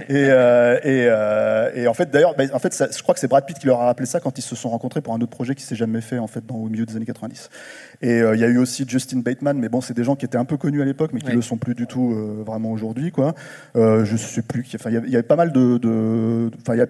Et, 0.08 0.14
euh, 0.30 0.45
et, 0.82 1.06
euh, 1.08 1.70
et 1.74 1.88
en 1.88 1.94
fait, 1.94 2.10
d'ailleurs, 2.10 2.34
bah, 2.36 2.44
en 2.52 2.58
fait, 2.58 2.72
ça- 2.72 2.88
je 2.94 3.02
crois 3.02 3.14
que 3.14 3.20
c'est 3.20 3.28
Brad 3.28 3.44
Pitt 3.46 3.58
qui 3.58 3.66
leur 3.66 3.80
a 3.80 3.86
rappelé 3.86 4.06
ça 4.06 4.20
quand 4.20 4.38
ils 4.38 4.42
se 4.42 4.54
sont 4.56 4.68
rencontrés 4.70 5.00
pour 5.00 5.14
un 5.14 5.18
autre 5.18 5.30
projet 5.30 5.54
qui 5.54 5.62
s'est 5.62 5.76
jamais 5.76 6.00
fait 6.00 6.18
en 6.18 6.26
fait 6.26 6.44
dans, 6.46 6.56
au 6.56 6.68
milieu 6.68 6.84
des 6.86 6.96
années 6.96 7.06
90. 7.06 7.50
Et 8.02 8.20
euh, 8.20 8.34
il 8.34 8.40
y 8.40 8.44
a 8.44 8.48
eu 8.48 8.58
aussi 8.58 8.84
Justin 8.86 9.20
Bateman, 9.20 9.58
mais 9.58 9.68
bon, 9.68 9.80
c'est 9.80 9.94
des 9.94 10.04
gens 10.04 10.16
qui 10.16 10.24
étaient 10.24 10.36
un 10.38 10.44
peu 10.44 10.56
connus 10.56 10.82
à 10.82 10.84
l'époque, 10.84 11.10
mais 11.14 11.20
qui 11.20 11.28
Ouais. 11.28 11.34
le 11.34 11.42
sont 11.42 11.56
plus 11.56 11.74
du 11.74 11.86
tout 11.86 12.12
euh, 12.12 12.42
vraiment 12.44 12.70
aujourd'hui, 12.72 13.10
quoi. 13.12 13.34
Euh, 13.76 14.04
je 14.04 14.16
sais 14.16 14.42
plus. 14.42 14.66
Enfin, 14.74 14.90
il 14.90 14.94
y 14.94 14.96
avait- 14.96 15.06
il 15.06 15.12
y, 15.12 15.16
avait 15.16 15.22
pas 15.22 15.36
mal 15.36 15.52
de, 15.52 15.78
de- 15.78 16.50
enfin, 16.60 16.74
il 16.74 16.78
y 16.78 16.82
a 16.82 16.86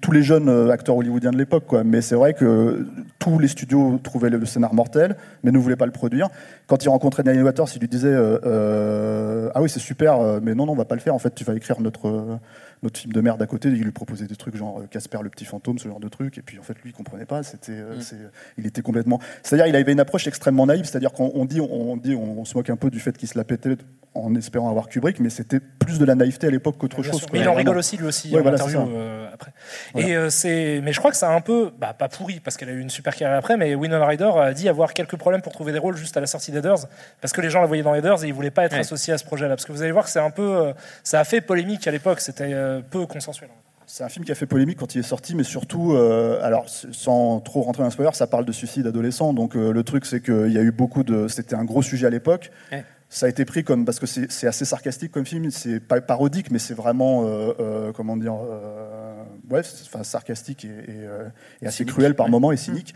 tous 0.00 0.12
les 0.12 0.22
jeunes 0.22 0.48
euh, 0.48 0.70
acteurs 0.70 0.96
hollywoodiens 0.96 1.30
de 1.30 1.38
l'époque, 1.38 1.64
quoi. 1.66 1.84
Mais 1.84 2.00
c'est 2.02 2.14
vrai 2.16 2.34
que 2.34 2.86
tous 3.18 3.38
les 3.38 3.48
studios 3.48 3.98
trouvaient 4.02 4.30
le, 4.30 4.38
le 4.38 4.46
scénar 4.46 4.74
mortel, 4.74 5.16
mais 5.42 5.50
ne 5.52 5.58
voulaient 5.58 5.76
pas 5.76 5.86
le 5.86 5.92
produire. 5.92 6.28
Quand 6.66 6.84
ils 6.84 6.88
rencontraient 6.88 7.22
Daniel 7.22 7.44
Waters, 7.44 7.66
ils 7.76 7.80
lui 7.80 7.88
disaient 7.88 8.08
euh, 8.08 8.38
euh, 8.44 9.50
ah 9.54 9.62
oui, 9.62 9.68
c'est 9.68 9.80
super, 9.80 10.20
euh, 10.20 10.40
mais 10.42 10.54
non, 10.54 10.66
non, 10.66 10.72
on 10.72 10.76
va 10.76 10.84
pas 10.84 10.94
le 10.94 11.00
faire. 11.00 11.14
En 11.14 11.18
fait, 11.18 11.34
tu 11.34 11.44
vas 11.44 11.54
écrire 11.54 11.80
notre 11.80 12.08
euh, 12.08 12.36
notre 12.82 12.98
film 13.00 13.12
de 13.12 13.20
merde 13.20 13.40
à 13.42 13.46
côté. 13.46 13.68
Il 13.68 13.82
lui 13.82 13.92
proposait 13.92 14.26
des 14.26 14.36
trucs 14.36 14.56
genre 14.56 14.80
euh, 14.80 14.86
Casper 14.86 15.18
le 15.22 15.30
petit 15.30 15.44
fantôme, 15.44 15.78
ce 15.78 15.88
genre 15.88 16.00
de 16.00 16.08
trucs. 16.08 16.38
Et 16.38 16.42
puis 16.42 16.58
en 16.58 16.62
fait, 16.62 16.74
lui, 16.82 16.90
il 16.90 16.92
comprenait 16.92 17.26
pas. 17.26 17.42
C'était, 17.42 17.72
euh, 17.72 18.00
c'est- 18.00 18.16
il 18.58 18.66
était 18.66 18.82
complètement. 18.82 19.20
C'est-à-dire, 19.42 19.66
il 19.66 19.76
avait 19.76 19.92
une 19.92 20.00
approche 20.00 20.26
extrêmement 20.26 20.66
naïve. 20.66 20.84
C'est-à-dire 20.84 21.12
qu'on 21.12 21.30
on 21.34 21.44
dit, 21.44 21.60
on, 21.60 21.96
dit, 21.96 22.14
on, 22.14 22.40
on 22.40 22.44
se 22.44 22.54
moque 22.56 22.70
un 22.70 22.76
peu 22.76 22.90
du 22.90 23.00
fait 23.00 23.16
qu'il 23.16 23.28
se 23.28 23.38
la 23.38 23.44
pétait 23.44 23.76
en 24.14 24.34
espérant 24.34 24.68
avoir 24.68 24.88
Kubrick, 24.88 25.20
mais 25.20 25.30
c'était 25.30 25.58
plus 25.58 25.98
de 25.98 26.04
la 26.04 26.14
naïveté 26.14 26.46
à 26.46 26.50
l'époque 26.50 26.76
qu'autre 26.76 27.00
Bien 27.00 27.10
chose. 27.12 27.22
quoi. 27.22 27.30
Mais 27.32 27.40
il 27.40 27.48
en 27.48 27.54
rigole 27.54 27.78
aussi, 27.78 27.96
lui 27.96 28.04
aussi, 28.06 28.28
Ouais, 28.30 28.40
en 28.40 28.42
voilà, 28.42 28.58
interview 28.62 28.80
euh, 28.94 29.26
après. 29.32 29.52
Voilà. 29.94 30.06
Et 30.08 30.14
euh, 30.16 30.28
c'est, 30.28 30.82
mais 30.82 30.92
je 30.92 30.98
crois 30.98 31.10
que 31.10 31.16
ça 31.16 31.30
a 31.30 31.34
un 31.34 31.40
peu, 31.40 31.70
bah, 31.78 31.94
pas 31.94 32.10
pourri 32.10 32.38
parce 32.40 32.58
qu'elle 32.58 32.68
a 32.68 32.72
eu 32.72 32.80
une 32.80 32.90
super 32.90 33.16
carrière 33.16 33.38
après, 33.38 33.56
mais 33.56 33.74
Winona 33.74 34.04
Ryder 34.06 34.30
a 34.36 34.52
dit 34.52 34.68
avoir 34.68 34.92
quelques 34.92 35.16
problèmes 35.16 35.40
pour 35.40 35.54
trouver 35.54 35.72
des 35.72 35.78
rôles 35.78 35.96
juste 35.96 36.14
à 36.18 36.20
la 36.20 36.26
sortie 36.26 36.52
d'Heathers 36.52 36.88
parce 37.22 37.32
que 37.32 37.40
les 37.40 37.48
gens 37.48 37.62
la 37.62 37.66
voyaient 37.66 37.82
dans 37.82 37.94
Heathers 37.94 38.22
et 38.22 38.28
ils 38.28 38.34
voulaient 38.34 38.50
pas 38.50 38.64
être 38.66 38.74
Ouais. 38.74 38.80
associés 38.80 39.14
à 39.14 39.18
ce 39.18 39.24
projet-là. 39.24 39.56
Parce 39.56 39.64
que 39.64 39.72
vous 39.72 39.80
allez 39.82 39.92
voir 39.92 40.04
que 40.04 40.10
c'est 40.10 40.18
un 40.20 40.30
peu, 40.30 40.74
ça 41.02 41.18
a 41.18 41.24
fait 41.24 41.40
polémique 41.40 41.86
à 41.86 41.90
l'époque, 41.90 42.20
c'était 42.20 42.52
euh, 42.52 42.71
peu 42.80 43.06
consensuel. 43.06 43.50
C'est 43.86 44.04
un 44.04 44.08
film 44.08 44.24
qui 44.24 44.32
a 44.32 44.34
fait 44.34 44.46
polémique 44.46 44.78
quand 44.78 44.94
il 44.94 45.00
est 45.00 45.02
sorti, 45.02 45.34
mais 45.34 45.42
surtout, 45.42 45.92
euh, 45.92 46.38
alors 46.42 46.66
sans 46.68 47.40
trop 47.40 47.62
rentrer 47.62 47.82
dans 47.82 47.88
le 47.88 47.92
spoiler, 47.92 48.10
ça 48.14 48.26
parle 48.26 48.44
de 48.46 48.52
suicide 48.52 48.86
adolescent. 48.86 49.34
Donc 49.34 49.54
euh, 49.56 49.72
le 49.72 49.82
truc, 49.82 50.06
c'est 50.06 50.22
qu'il 50.22 50.52
y 50.52 50.56
a 50.58 50.62
eu 50.62 50.70
beaucoup 50.70 51.02
de, 51.02 51.28
c'était 51.28 51.56
un 51.56 51.64
gros 51.64 51.82
sujet 51.82 52.06
à 52.06 52.10
l'époque. 52.10 52.50
Ouais. 52.70 52.84
ça 53.10 53.26
a 53.26 53.28
été 53.28 53.44
pris 53.44 53.62
comme 53.64 53.84
parce 53.84 53.98
que 53.98 54.06
c'est 54.06 54.46
assez 54.46 54.64
sarcastique 54.64 55.12
comme 55.12 55.26
film, 55.26 55.50
c'est 55.50 55.80
pas 55.80 56.00
parodique, 56.00 56.50
mais 56.50 56.58
c'est 56.58 56.72
vraiment 56.72 57.24
euh, 57.26 57.52
euh, 57.60 57.92
comment 57.92 58.16
dire, 58.16 58.32
euh, 58.34 59.22
ouais, 59.50 59.62
c'est- 59.62 59.84
enfin, 59.86 60.02
sarcastique 60.04 60.64
et, 60.64 60.68
et, 60.68 60.72
euh, 61.04 61.28
et 61.60 61.66
assez 61.66 61.84
cruel 61.84 62.14
par 62.14 62.28
moments 62.30 62.52
et 62.52 62.56
cynique. 62.56 62.94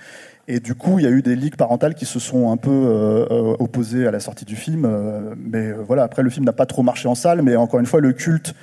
Et 0.48 0.60
du 0.60 0.74
coup, 0.74 0.98
il 1.00 1.04
y 1.04 1.08
a 1.08 1.10
eu 1.10 1.20
des 1.20 1.36
ligues 1.36 1.56
parentales 1.56 1.94
qui 1.94 2.06
se 2.06 2.18
sont 2.20 2.50
un 2.50 2.56
peu 2.56 2.70
euh, 2.70 3.26
euh, 3.30 3.56
opposées 3.58 4.06
à 4.06 4.10
la 4.12 4.20
sortie 4.20 4.44
du 4.46 4.56
film. 4.56 4.84
euh, 4.86 5.34
mais 5.36 5.66
euh, 5.72 5.82
voilà, 5.86 6.04
après 6.04 6.22
le 6.22 6.30
film 6.30 6.46
n'a 6.46 6.52
pas 6.54 6.64
trop 6.66 6.82
marché 6.82 7.08
en 7.08 7.14
salle, 7.16 7.42
mais 7.42 7.56
encore 7.56 7.80
une 7.80 7.86
fois, 7.86 8.00
le 8.00 8.12
culte 8.14 8.54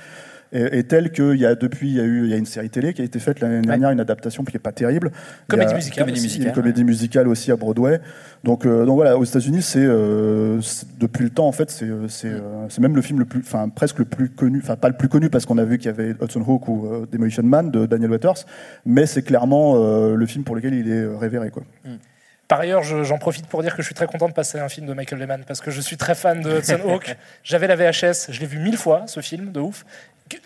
est, 0.54 0.78
est 0.78 0.82
tel 0.84 1.12
qu'il 1.12 1.36
y 1.36 1.44
a 1.44 1.54
depuis, 1.54 1.88
il 1.90 1.96
y 1.96 2.00
a 2.00 2.04
eu, 2.04 2.24
il 2.24 2.30
y 2.30 2.34
a 2.34 2.36
une 2.36 2.46
série 2.46 2.70
télé 2.70 2.94
qui 2.94 3.02
a 3.02 3.04
été 3.04 3.18
faite 3.18 3.40
l'année 3.40 3.60
dernière, 3.60 3.90
une 3.90 4.00
adaptation 4.00 4.44
qui 4.44 4.56
est 4.56 4.60
pas 4.60 4.72
terrible. 4.72 5.10
Comédie 5.48 5.72
a- 5.72 5.76
musicale 5.76 6.04
Comédie 6.04 6.18
aussi. 6.20 6.26
musicale. 6.28 6.48
une 6.48 6.54
comédie 6.54 6.84
musicale 6.84 7.28
aussi 7.28 7.50
à 7.52 7.56
Broadway. 7.56 8.00
Donc, 8.44 8.64
euh, 8.66 8.84
donc 8.86 8.94
voilà, 8.96 9.18
aux 9.18 9.24
États-Unis, 9.24 9.62
c'est 9.62 9.78
euh, 9.84 10.60
c'est- 10.62 10.86
depuis 10.98 11.24
le 11.24 11.30
temps 11.30 11.46
en 11.46 11.52
fait, 11.52 11.70
c'est 11.70 11.84
euh, 11.86 12.06
c'est 12.08 12.80
même 12.80 12.96
le 12.96 13.02
film 13.02 13.18
le 13.18 13.24
plus, 13.24 13.40
enfin 13.40 13.68
presque 13.68 13.98
le 13.98 14.04
plus 14.04 14.30
connu, 14.30 14.60
enfin 14.62 14.76
pas 14.76 14.88
le 14.88 14.96
plus 14.96 15.08
connu 15.08 15.28
parce 15.30 15.44
qu'on 15.46 15.58
a 15.58 15.64
vu 15.64 15.78
qu'il 15.78 15.86
y 15.86 15.94
avait 15.94 16.10
Hudson 16.22 16.42
Hawk 16.46 16.68
ou 16.68 17.06
Demolition 17.12 17.42
Man 17.42 17.70
de 17.70 17.86
Daniel 17.86 18.10
Waters, 18.10 18.44
mais 18.86 19.06
c'est 19.06 19.22
clairement 19.22 19.74
le 20.14 20.26
film 20.26 20.44
pour 20.44 20.56
lequel 20.56 20.74
il 20.74 20.90
est 20.90 21.06
révéré 21.16 21.50
quoi. 21.50 21.62
Par 22.46 22.60
ailleurs, 22.60 22.82
je- 22.82 23.04
j'en 23.04 23.16
profite 23.16 23.46
pour 23.46 23.62
dire 23.62 23.74
que 23.74 23.80
je 23.80 23.86
suis 23.86 23.94
très 23.94 24.06
content 24.06 24.28
de 24.28 24.34
passer 24.34 24.58
un 24.58 24.68
film 24.68 24.86
de 24.86 24.92
Michael 24.92 25.18
Lehman 25.18 25.44
parce 25.46 25.62
que 25.62 25.70
je 25.70 25.80
suis 25.80 25.96
très 25.96 26.14
fan 26.14 26.42
de 26.42 26.58
Hudson 26.58 26.78
Hawk. 26.86 27.16
J'avais 27.42 27.66
la 27.66 27.74
VHS, 27.74 28.26
je 28.30 28.38
l'ai 28.40 28.46
vu 28.46 28.58
mille 28.58 28.76
fois, 28.76 29.04
ce 29.06 29.20
film, 29.20 29.50
de 29.50 29.60
ouf. 29.60 29.86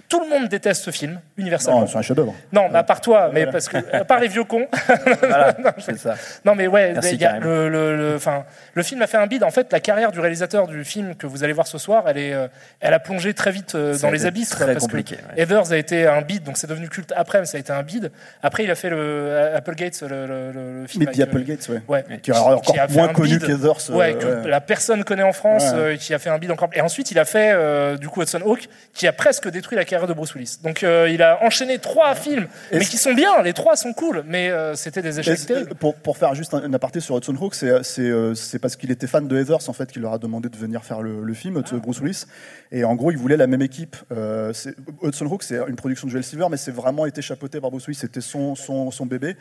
Tout 0.08 0.20
le 0.20 0.28
monde 0.28 0.48
déteste 0.48 0.82
ce 0.84 0.90
film, 0.90 1.20
universellement. 1.36 1.80
Non, 1.82 1.86
c'est 1.86 1.98
un 1.98 2.02
chef-d'œuvre. 2.02 2.34
Non, 2.52 2.68
bah, 2.70 2.80
à 2.80 2.82
part 2.82 3.00
toi, 3.00 3.30
mais 3.32 3.46
parce 3.46 3.68
que 3.68 3.76
à 3.92 4.04
part 4.04 4.18
les 4.20 4.26
vieux 4.28 4.42
cons. 4.44 4.66
Voilà, 5.20 5.54
c'est 5.78 5.96
ça. 5.98 6.14
Non, 6.44 6.54
mais 6.54 6.66
ouais, 6.66 6.92
Merci, 6.94 7.16
y 7.16 7.24
a 7.24 7.38
le, 7.38 7.68
le, 7.68 7.96
le- 7.96 8.14
enfin, 8.16 8.44
le 8.74 8.82
film 8.82 9.00
a 9.02 9.06
fait 9.06 9.18
un 9.18 9.26
bide. 9.26 9.44
En 9.44 9.50
fait, 9.50 9.72
la 9.72 9.80
carrière 9.80 10.10
du 10.10 10.18
réalisateur 10.20 10.66
du 10.66 10.82
film 10.84 11.14
que 11.14 11.26
vous 11.26 11.44
allez 11.44 11.52
voir 11.52 11.66
ce 11.66 11.78
soir, 11.78 12.04
elle, 12.08 12.18
est, 12.18 12.32
euh, 12.32 12.48
elle 12.80 12.92
a 12.94 12.98
plongé 12.98 13.34
très 13.34 13.50
vite 13.52 13.74
euh, 13.74 13.96
dans 13.98 14.10
les 14.10 14.26
abysses. 14.26 14.50
très 14.50 14.72
parce 14.72 14.84
compliqué, 14.84 15.16
que 15.16 15.20
ouais. 15.36 15.42
Heathers 15.42 15.72
a 15.72 15.76
été 15.76 16.06
un 16.06 16.22
bide, 16.22 16.42
donc 16.42 16.56
c'est 16.56 16.66
devenu 16.66 16.88
culte 16.88 17.12
après, 17.16 17.38
mais 17.40 17.46
ça 17.46 17.56
a 17.58 17.60
été 17.60 17.72
un 17.72 17.82
bide. 17.82 18.10
Après, 18.42 18.64
il 18.64 18.70
a 18.70 18.74
fait 18.74 18.90
le 18.90 18.96
euh, 18.98 19.56
Applegates, 19.56 20.02
le, 20.02 20.84
film. 20.88 21.04
Mais 21.06 21.20
euh, 21.20 21.24
Applegates, 21.24 21.68
ouais. 21.68 21.82
Ouais, 21.86 22.04
Qui 22.22 22.30
est 22.30 22.36
encore 22.36 22.62
qui 22.62 22.78
a 22.78 22.88
moins 22.88 23.08
connu 23.08 23.38
bide. 23.38 23.50
euh, 23.50 23.72
Ouais, 23.90 24.14
que 24.14 24.26
ouais. 24.42 24.48
la 24.48 24.60
personne 24.60 25.04
connaît 25.04 25.22
en 25.22 25.32
France, 25.32 25.64
euh, 25.74 25.96
qui 25.96 26.14
a 26.14 26.18
fait 26.18 26.30
un 26.30 26.38
bid 26.38 26.50
encore. 26.50 26.70
Et 26.72 26.80
ensuite, 26.80 27.10
il 27.10 27.18
a 27.18 27.24
fait 27.24 27.52
euh, 27.52 27.96
du 27.96 28.08
coup 28.08 28.22
Hudson 28.22 28.40
Hawk, 28.44 28.68
qui 28.94 29.06
a 29.06 29.12
presque 29.12 29.48
détruit 29.48 29.67
la 29.76 29.84
carrière 29.84 30.08
de 30.08 30.12
Bruce 30.12 30.34
Willis. 30.34 30.58
Donc, 30.62 30.82
euh, 30.82 31.08
il 31.10 31.22
a 31.22 31.42
enchaîné 31.44 31.78
trois 31.78 32.14
films, 32.14 32.46
mais 32.72 32.80
qui 32.84 32.96
sont 32.98 33.14
bien. 33.14 33.42
Les 33.42 33.52
trois 33.52 33.76
sont 33.76 33.92
cool, 33.92 34.24
mais 34.26 34.50
euh, 34.50 34.74
c'était 34.74 35.02
des 35.02 35.18
échecs 35.20 35.46
terribles. 35.46 35.74
pour, 35.74 35.94
pour 35.94 36.16
faire 36.16 36.34
juste 36.34 36.54
un, 36.54 36.62
un 36.62 36.72
aparté 36.74 37.00
sur 37.00 37.16
Hudson 37.16 37.36
Hawk, 37.40 37.54
c'est 37.54 37.82
c'est, 37.82 38.02
euh, 38.02 38.34
c'est 38.34 38.58
parce 38.58 38.76
qu'il 38.76 38.90
était 38.90 39.06
fan 39.06 39.26
de 39.28 39.36
Heathers 39.40 39.68
en 39.68 39.72
fait 39.72 39.90
qu'il 39.92 40.02
leur 40.02 40.12
a 40.12 40.18
demandé 40.18 40.48
de 40.48 40.56
venir 40.56 40.84
faire 40.84 41.02
le, 41.02 41.22
le 41.22 41.34
film, 41.34 41.62
Ah. 41.64 41.74
de 41.74 41.78
Bruce 41.80 42.00
Willis. 42.00 42.24
Et 42.72 42.84
en 42.84 42.94
gros, 42.94 43.10
ils 43.10 43.18
voulaient 43.18 43.36
la 43.36 43.46
même 43.46 43.62
équipe. 43.62 43.96
Euh, 44.12 44.52
c'est- 44.52 44.74
Hudson 45.02 45.26
Hawk, 45.26 45.42
c'est 45.42 45.58
une 45.68 45.76
production 45.76 46.06
de 46.06 46.12
Joel 46.12 46.24
Silver, 46.24 46.46
mais 46.50 46.56
c'est 46.56 46.70
vraiment 46.72 47.06
été 47.06 47.22
chapeauté 47.22 47.60
par 47.60 47.70
Bruce 47.70 47.86
Willis. 47.86 47.98
C'était 48.00 48.20
son, 48.20 48.54
son, 48.54 48.90
son 48.90 49.06
bébé. 49.06 49.36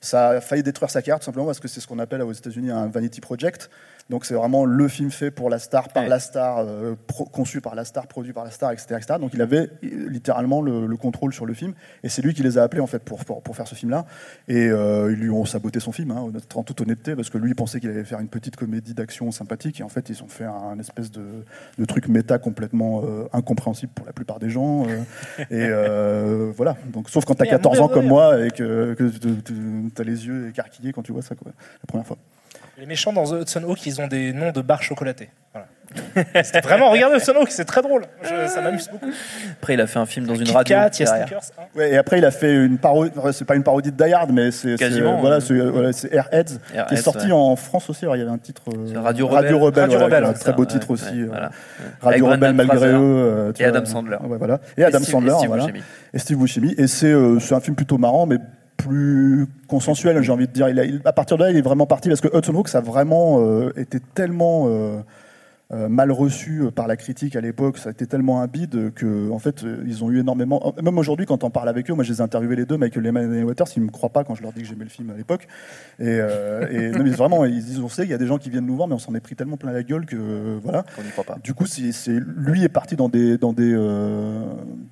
Ça 0.00 0.28
a 0.28 0.40
failli 0.42 0.62
détruire 0.62 0.90
sa 0.90 1.00
carrière 1.00 1.18
tout 1.18 1.24
simplement 1.24 1.46
parce 1.46 1.58
que 1.58 1.68
c'est 1.68 1.80
ce 1.80 1.86
qu'on 1.86 1.98
appelle 1.98 2.20
aux 2.22 2.32
États-Unis 2.32 2.70
un 2.70 2.86
vanity 2.86 3.20
project. 3.20 3.70
Donc 4.08 4.24
c'est 4.24 4.34
vraiment 4.34 4.64
le 4.64 4.86
film 4.86 5.10
fait 5.10 5.32
pour 5.32 5.50
la 5.50 5.58
star, 5.58 5.88
par 5.88 6.04
Ouais. 6.04 6.08
la 6.08 6.20
star, 6.20 6.58
euh, 6.60 6.94
pro- 7.08 7.24
conçu 7.24 7.60
par 7.60 7.74
la 7.74 7.84
star, 7.84 8.06
produit 8.06 8.32
par 8.32 8.44
la 8.44 8.52
star, 8.52 8.70
etc. 8.70 8.86
etc. 8.98 9.14
Donc 9.18 9.32
il 9.34 9.42
avait 9.42 9.68
euh, 9.82 10.08
littéralement 10.08 10.62
le, 10.62 10.86
le 10.86 10.96
contrôle 10.96 11.32
sur 11.32 11.44
le 11.44 11.54
film 11.54 11.74
et 12.04 12.08
c'est 12.08 12.22
lui 12.22 12.32
qui 12.32 12.44
les 12.44 12.56
a 12.56 12.62
appelés 12.62 12.80
en 12.82 12.86
fait 12.86 13.00
pour, 13.00 13.24
pour, 13.24 13.42
pour 13.42 13.56
faire 13.56 13.66
ce 13.66 13.74
film-là. 13.74 14.06
Et 14.46 14.68
euh, 14.68 15.10
ils 15.12 15.18
lui 15.18 15.30
ont 15.30 15.44
saboté 15.44 15.80
son 15.80 15.90
film, 15.90 16.12
hein, 16.12 16.30
en 16.54 16.62
toute 16.62 16.80
honnêteté, 16.82 17.16
parce 17.16 17.30
que 17.30 17.38
lui 17.38 17.50
il 17.50 17.54
pensait 17.56 17.80
qu'il 17.80 17.90
allait 17.90 18.04
faire 18.04 18.20
une 18.20 18.28
petite 18.28 18.54
comédie 18.54 18.94
d'action 18.94 19.32
sympathique 19.32 19.80
et 19.80 19.82
en 19.82 19.88
fait 19.88 20.08
ils 20.08 20.22
ont 20.22 20.28
fait 20.28 20.44
un, 20.44 20.78
espèce 20.78 21.10
de, 21.10 21.24
de 21.76 21.84
truc 21.84 22.06
méta 22.06 22.38
complètement 22.38 23.02
euh, 23.04 23.24
incompréhensible 23.32 23.90
pour 23.92 24.06
la 24.06 24.12
plupart 24.12 24.38
des 24.38 24.50
gens. 24.50 24.86
et 25.50 25.68
voilà. 26.56 26.76
Donc 26.92 27.10
sauf 27.10 27.24
quand 27.24 27.34
t'as 27.34 27.42
Mais 27.44 27.50
à 27.50 27.58
14 27.58 27.80
ans 27.80 27.88
comme 27.88 28.06
moi 28.06 28.46
et 28.46 28.50
que, 28.52 28.94
que 28.94 29.10
tu 29.10 30.00
as 30.00 30.04
les 30.04 30.26
yeux 30.28 30.48
écarquillés 30.50 30.92
quand 30.92 31.02
tu 31.02 31.10
vois 31.12 31.22
ça 31.22 31.34
quoi, 31.34 31.50
la 31.82 31.86
première 31.88 32.06
fois. 32.06 32.18
Les 32.78 32.86
méchants 32.86 33.12
dans 33.12 33.24
The 33.24 33.42
Hudson 33.42 33.62
Hawk, 33.66 33.86
ils 33.86 34.00
ont 34.00 34.06
des 34.06 34.32
noms 34.32 34.52
de 34.52 34.60
barres 34.60 34.82
chocolatées. 34.82 35.30
Voilà. 35.52 35.66
C'est 36.42 36.62
vraiment, 36.62 36.90
regardez 36.90 37.16
Hudson 37.16 37.32
Hawk, 37.40 37.50
c'est 37.50 37.64
très 37.64 37.80
drôle. 37.80 38.02
Je- 38.22 38.48
ça 38.48 38.60
m'amuse 38.60 38.88
beaucoup. 38.90 39.06
Après, 39.52 39.74
il 39.74 39.80
a 39.80 39.86
fait 39.86 39.98
un 39.98 40.04
film 40.04 40.26
dans 40.26 40.34
une 40.34 40.44
Kit 40.44 40.52
radio. 40.52 40.76
Kat, 40.76 40.90
il 40.98 41.04
y 41.04 41.08
a 41.08 41.10
derrière. 41.10 41.26
Snickers. 41.42 41.42
hein. 41.58 41.62
Ouais, 41.74 41.92
et 41.92 41.96
après, 41.96 42.18
il 42.18 42.24
a 42.24 42.30
fait 42.30 42.52
une 42.54 42.76
parodie. 42.76 43.12
enfin, 43.16 43.32
C'est 43.32 43.44
pas 43.46 43.54
une 43.54 43.62
parodie 43.62 43.92
de 43.92 44.04
Die 44.04 44.12
Hard, 44.12 44.30
mais 44.32 44.50
c'est 44.50 44.72
c'est, 44.72 44.76
Quasiment, 44.76 45.20
voilà, 45.20 45.40
c'est 45.40 45.54
euh, 45.54 45.70
voilà, 45.70 45.92
c'est 45.92 46.12
Airheads, 46.12 46.58
qui 46.88 46.94
est 46.94 46.96
sorti 46.98 47.26
ouais. 47.28 47.32
en 47.32 47.56
France 47.56 47.88
aussi. 47.88 48.04
Alors, 48.04 48.16
il 48.16 48.18
y 48.18 48.22
avait 48.22 48.30
un 48.30 48.36
titre. 48.38 48.62
euh, 48.68 48.86
C'est 48.92 48.98
Radio 48.98 49.26
Rebelle. 49.28 49.54
Rebelle, 49.54 49.82
Radio 49.84 49.98
voilà, 49.98 50.16
Rebelle, 50.16 50.24
un 50.30 50.32
très 50.34 50.44
ça, 50.44 50.52
beau 50.52 50.62
ouais, 50.62 50.66
titre 50.68 50.90
aussi. 50.90 51.04
ouais, 51.04 51.20
euh, 51.22 51.26
voilà. 51.28 51.46
Avec 51.46 51.52
Radio 52.02 52.26
Rebelle 52.26 52.38
Brendan 52.40 52.56
malgré 52.56 52.76
Fraser. 52.78 52.92
eux. 52.92 52.98
euh, 53.00 53.52
tu 53.52 53.62
Et 53.62 53.68
vois. 53.68 53.76
Adam 53.76 53.86
Sandler. 53.86 54.16
Ouais, 54.24 54.38
voilà. 54.38 54.60
Et 54.76 54.84
Adam 54.84 54.98
Steve- 54.98 55.10
Sandler, 55.12 55.30
et 55.32 55.34
Steve 55.36 55.48
voilà. 55.48 55.62
Buscemi. 55.66 55.82
Et 56.12 56.18
Steve 56.18 56.38
Buscemi. 56.38 56.74
Et 56.76 56.86
c'est 56.88 57.06
euh, 57.12 57.38
c'est 57.40 57.54
un 57.54 57.60
film 57.60 57.76
plutôt 57.76 57.96
marrant, 57.96 58.26
mais 58.26 58.36
plus 58.86 59.46
consensuel, 59.68 60.20
j'ai 60.22 60.32
envie 60.32 60.46
de 60.46 60.52
dire. 60.52 60.66
A- 60.66 61.08
à 61.08 61.12
partir 61.12 61.36
de 61.38 61.44
là, 61.44 61.50
il 61.50 61.56
est 61.56 61.62
vraiment 61.62 61.86
parti 61.86 62.08
parce 62.08 62.20
que 62.20 62.28
Hudson 62.36 62.54
Hawk, 62.54 62.68
ça 62.68 62.78
a 62.78 62.80
vraiment 62.80 63.38
euh, 63.40 63.70
été 63.76 63.98
tellement 64.14 64.66
euh, 65.72 65.88
mal 65.88 66.12
reçu 66.12 66.60
euh, 66.62 66.70
par 66.70 66.86
la 66.86 66.96
critique 66.96 67.34
à 67.36 67.40
l'époque, 67.40 67.78
ça 67.78 67.88
a 67.88 67.92
été 67.92 68.06
tellement 68.06 68.40
un 68.40 68.46
bide 68.46 68.92
que, 68.94 69.30
en 69.30 69.38
fait, 69.38 69.64
euh, 69.64 69.82
ils 69.86 70.04
ont 70.04 70.10
eu 70.10 70.20
énormément. 70.20 70.74
Même 70.82 70.96
aujourd'hui, 70.98 71.26
quand 71.26 71.42
on 71.42 71.50
parle 71.50 71.68
avec 71.68 71.90
eux, 71.90 71.94
moi, 71.94 72.04
je 72.04 72.12
les 72.12 72.18
ai 72.18 72.22
interviewés 72.22 72.54
les 72.56 72.66
deux, 72.66 72.76
Michael 72.76 73.02
Lehman 73.02 73.24
et 73.24 73.26
Daniel 73.26 73.44
Waters, 73.46 73.66
ils 73.76 73.82
me 73.82 73.90
croient 73.90 74.10
pas 74.10 74.22
quand 74.22 74.34
je 74.36 74.42
leur 74.42 74.52
dis 74.52 74.62
que 74.62 74.66
j'aimais 74.68 74.84
le 74.84 74.90
film 74.90 75.10
à 75.10 75.14
l'époque. 75.14 75.48
Et, 75.98 76.04
euh, 76.06 76.68
et 76.70 76.90
non, 76.96 77.02
mais 77.04 77.10
vraiment, 77.10 77.44
ils 77.44 77.64
disent, 77.64 77.80
on 77.80 77.88
sait, 77.88 78.04
il 78.04 78.10
y 78.10 78.14
a 78.14 78.18
des 78.18 78.26
gens 78.26 78.38
qui 78.38 78.48
viennent 78.50 78.66
nous 78.66 78.76
voir, 78.76 78.86
mais 78.86 78.94
on 78.94 78.98
s'en 78.98 79.14
est 79.14 79.20
pris 79.20 79.34
tellement 79.34 79.56
plein 79.56 79.72
la 79.72 79.82
gueule 79.82 80.06
que, 80.06 80.16
euh, 80.16 80.58
voilà. 80.62 80.84
On 80.98 81.02
n'y 81.02 81.10
croit 81.10 81.24
pas. 81.24 81.36
Du 81.42 81.52
coup, 81.54 81.66
c'est, 81.66 81.92
lui 82.36 82.62
est 82.62 82.68
parti 82.68 82.94
dans 82.94 83.08
des, 83.08 83.36
dans, 83.38 83.52
des, 83.52 83.74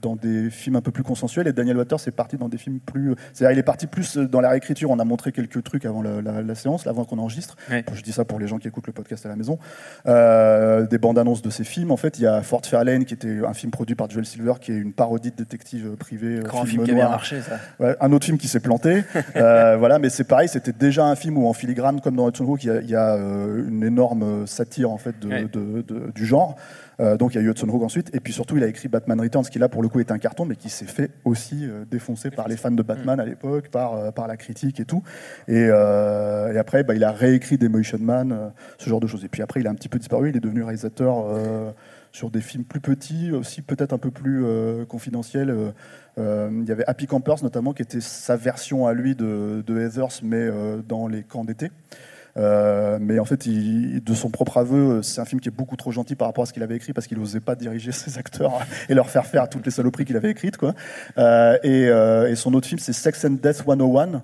dans 0.02 0.16
des 0.16 0.50
films 0.50 0.76
un 0.76 0.80
peu 0.80 0.90
plus 0.90 1.04
consensuels 1.04 1.46
et 1.46 1.52
Daniel 1.52 1.76
Waters 1.76 2.00
est 2.06 2.10
parti 2.10 2.36
dans 2.36 2.48
des 2.48 2.58
films 2.58 2.80
plus. 2.80 3.14
C'est-à-dire, 3.32 3.56
il 3.56 3.58
est 3.60 3.62
parti 3.64 3.86
plus 3.86 4.16
dans 4.16 4.40
la 4.40 4.50
réécriture. 4.50 4.90
On 4.90 4.98
a 4.98 5.04
montré 5.04 5.30
quelques 5.30 5.62
trucs 5.62 5.84
avant 5.84 6.02
la, 6.02 6.20
la- 6.20 6.42
la 6.42 6.54
séance, 6.54 6.86
avant 6.86 7.04
qu'on 7.04 7.18
enregistre. 7.18 7.56
Je 7.92 8.02
dis 8.02 8.12
ça 8.12 8.24
pour 8.24 8.38
les 8.40 8.46
gens 8.48 8.58
qui 8.58 8.66
écoutent 8.68 8.86
le 8.86 8.92
podcast 8.92 9.24
à 9.24 9.28
la 9.28 9.36
maison. 9.36 9.58
Euh, 10.06 10.63
des 10.90 10.98
bandes 10.98 11.18
annonces 11.18 11.42
de 11.42 11.50
ces 11.50 11.64
films. 11.64 11.90
En 11.90 11.96
fait, 11.96 12.18
il 12.18 12.22
y 12.22 12.26
a 12.26 12.42
Fort 12.42 12.62
Fairlane, 12.64 13.04
qui 13.04 13.14
était 13.14 13.38
un 13.46 13.54
film 13.54 13.70
produit 13.72 13.94
par 13.94 14.10
Joel 14.10 14.24
Silver, 14.26 14.54
qui 14.60 14.72
est 14.72 14.76
une 14.76 14.92
parodie 14.92 15.30
de 15.30 15.36
détective 15.36 15.90
privé. 15.98 16.36
euh, 16.38 16.42
un 16.46 16.50
film 16.50 16.66
film 16.66 16.84
qui 16.84 16.90
a 16.90 16.94
bien 16.94 17.08
marché, 17.08 17.40
ça. 17.42 17.58
Ouais, 17.80 17.96
un 18.00 18.12
autre 18.12 18.24
film 18.26 18.38
qui 18.38 18.48
s'est 18.48 18.60
planté. 18.60 19.02
Euh, 19.36 19.76
voilà, 19.78 19.98
mais 19.98 20.10
c'est 20.10 20.24
pareil, 20.24 20.48
c'était 20.48 20.72
déjà 20.72 21.04
un 21.06 21.16
film 21.16 21.38
où 21.38 21.46
en 21.48 21.52
filigrane, 21.52 22.00
comme 22.00 22.16
dans 22.16 22.28
Hudson 22.28 22.44
Hawk, 22.44 22.62
il 22.64 22.66
y 22.68 22.70
a, 22.70 22.80
il 22.80 22.90
y 22.90 22.94
a, 22.94 23.14
euh, 23.14 23.66
une 23.68 23.82
énorme 23.82 24.46
satire 24.46 24.90
en 24.90 24.98
fait 24.98 25.18
de, 25.20 25.28
Ouais. 25.28 25.42
de- 25.52 25.82
de- 25.82 26.10
du 26.14 26.24
genre. 26.26 26.56
Euh, 27.00 27.16
donc 27.16 27.34
il 27.34 27.38
y 27.38 27.40
a 27.40 27.42
eu 27.44 27.50
Hudson 27.50 27.68
Hawk 27.68 27.82
ensuite, 27.82 28.14
et 28.14 28.20
puis 28.20 28.32
surtout 28.32 28.56
il 28.56 28.62
a 28.62 28.66
écrit 28.66 28.88
Batman 28.88 29.20
Returns, 29.20 29.44
qui 29.44 29.58
là 29.58 29.68
pour 29.68 29.82
le 29.82 29.88
coup 29.88 30.00
est 30.00 30.10
un 30.10 30.18
carton, 30.18 30.44
mais 30.44 30.56
qui 30.56 30.68
s'est 30.68 30.84
fait 30.86 31.10
aussi 31.24 31.66
euh, 31.66 31.84
défoncer 31.90 32.30
par 32.30 32.48
les 32.48 32.56
fans 32.56 32.70
de 32.70 32.82
Batman 32.82 33.18
à 33.20 33.24
l'époque, 33.24 33.68
par, 33.68 33.94
euh, 33.94 34.10
par 34.10 34.28
la 34.28 34.36
critique 34.36 34.80
et 34.80 34.84
tout. 34.84 35.02
Et, 35.48 35.66
euh, 35.70 36.52
et 36.52 36.58
après, 36.58 36.84
bah, 36.84 36.94
il 36.94 37.04
a 37.04 37.12
réécrit 37.12 37.58
Demolition 37.58 37.98
Man, 38.00 38.52
ce 38.78 38.88
genre 38.88 39.00
de 39.00 39.06
choses. 39.06 39.24
Et 39.24 39.28
puis 39.28 39.42
après, 39.42 39.60
il 39.60 39.66
a 39.66 39.70
un 39.70 39.74
petit 39.74 39.88
peu 39.88 39.98
disparu, 39.98 40.30
il 40.30 40.36
est 40.36 40.40
devenu 40.40 40.62
réalisateur. 40.62 41.26
sur 42.14 42.30
des 42.30 42.40
films 42.40 42.64
plus 42.64 42.80
petits, 42.80 43.32
aussi 43.32 43.60
peut-être 43.60 43.92
un 43.92 43.98
peu 43.98 44.12
plus 44.12 44.44
euh, 44.44 44.84
confidentiels. 44.84 45.50
Euh, 45.50 45.72
euh, 46.16 46.48
il 46.62 46.68
y 46.68 46.70
avait 46.70 46.84
Happy 46.86 47.06
Campers 47.06 47.42
notamment, 47.42 47.72
qui 47.72 47.82
était 47.82 48.00
sa 48.00 48.36
version 48.36 48.86
à 48.86 48.94
lui 48.94 49.16
de, 49.16 49.64
de 49.66 49.80
Heathers, 49.80 50.20
mais 50.22 50.48
dans 50.86 51.08
les 51.08 51.24
camps 51.24 51.44
d'été. 51.44 51.70
Euh, 52.36 52.98
mais 53.00 53.18
en 53.18 53.24
fait, 53.24 53.48
de 53.48 54.14
son 54.14 54.30
propre 54.30 54.58
aveu, 54.58 55.02
c'est 55.02 55.20
un 55.20 55.24
film 55.24 55.40
qui 55.40 55.48
est 55.48 55.56
beaucoup 55.56 55.76
trop 55.76 55.92
gentil 55.92 56.16
par 56.16 56.28
rapport 56.28 56.42
à 56.42 56.46
ce 56.46 56.52
qu'il 56.52 56.62
avait 56.62 56.76
écrit 56.76 56.92
parce 56.92 57.06
qu'il 57.06 57.18
n'osait 57.18 57.40
pas 57.40 57.54
diriger 57.54 57.92
ses 57.92 58.18
acteurs 58.18 58.52
et 58.88 58.94
leur 58.94 59.08
faire 59.08 59.26
faire 59.26 59.48
toutes 59.48 59.64
les 59.66 59.72
saloperies 59.72 60.04
qu'il 60.04 60.16
avait 60.16 60.30
écrites. 60.30 60.58
Euh, 61.18 61.58
et, 61.62 61.88
euh, 61.88 62.30
et 62.30 62.34
son 62.34 62.54
autre 62.54 62.66
film, 62.66 62.78
c'est 62.78 62.92
Sex 62.92 63.24
and 63.24 63.38
Death 63.42 63.64
101. 63.66 64.22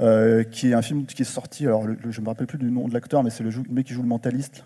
euh, 0.00 0.44
qui 0.44 0.70
est 0.70 0.74
un 0.74 0.80
film 0.80 1.04
qui 1.04 1.20
est 1.20 1.26
sorti, 1.26 1.66
alors 1.66 1.84
je 2.08 2.20
me 2.22 2.26
rappelle 2.26 2.46
plus 2.46 2.56
du 2.56 2.70
nom 2.70 2.88
de 2.88 2.94
l'acteur, 2.94 3.22
mais 3.22 3.28
c'est 3.28 3.44
le 3.44 3.50
mec 3.68 3.86
qui 3.86 3.92
joue 3.92 4.00
le 4.00 4.08
mentaliste, 4.08 4.64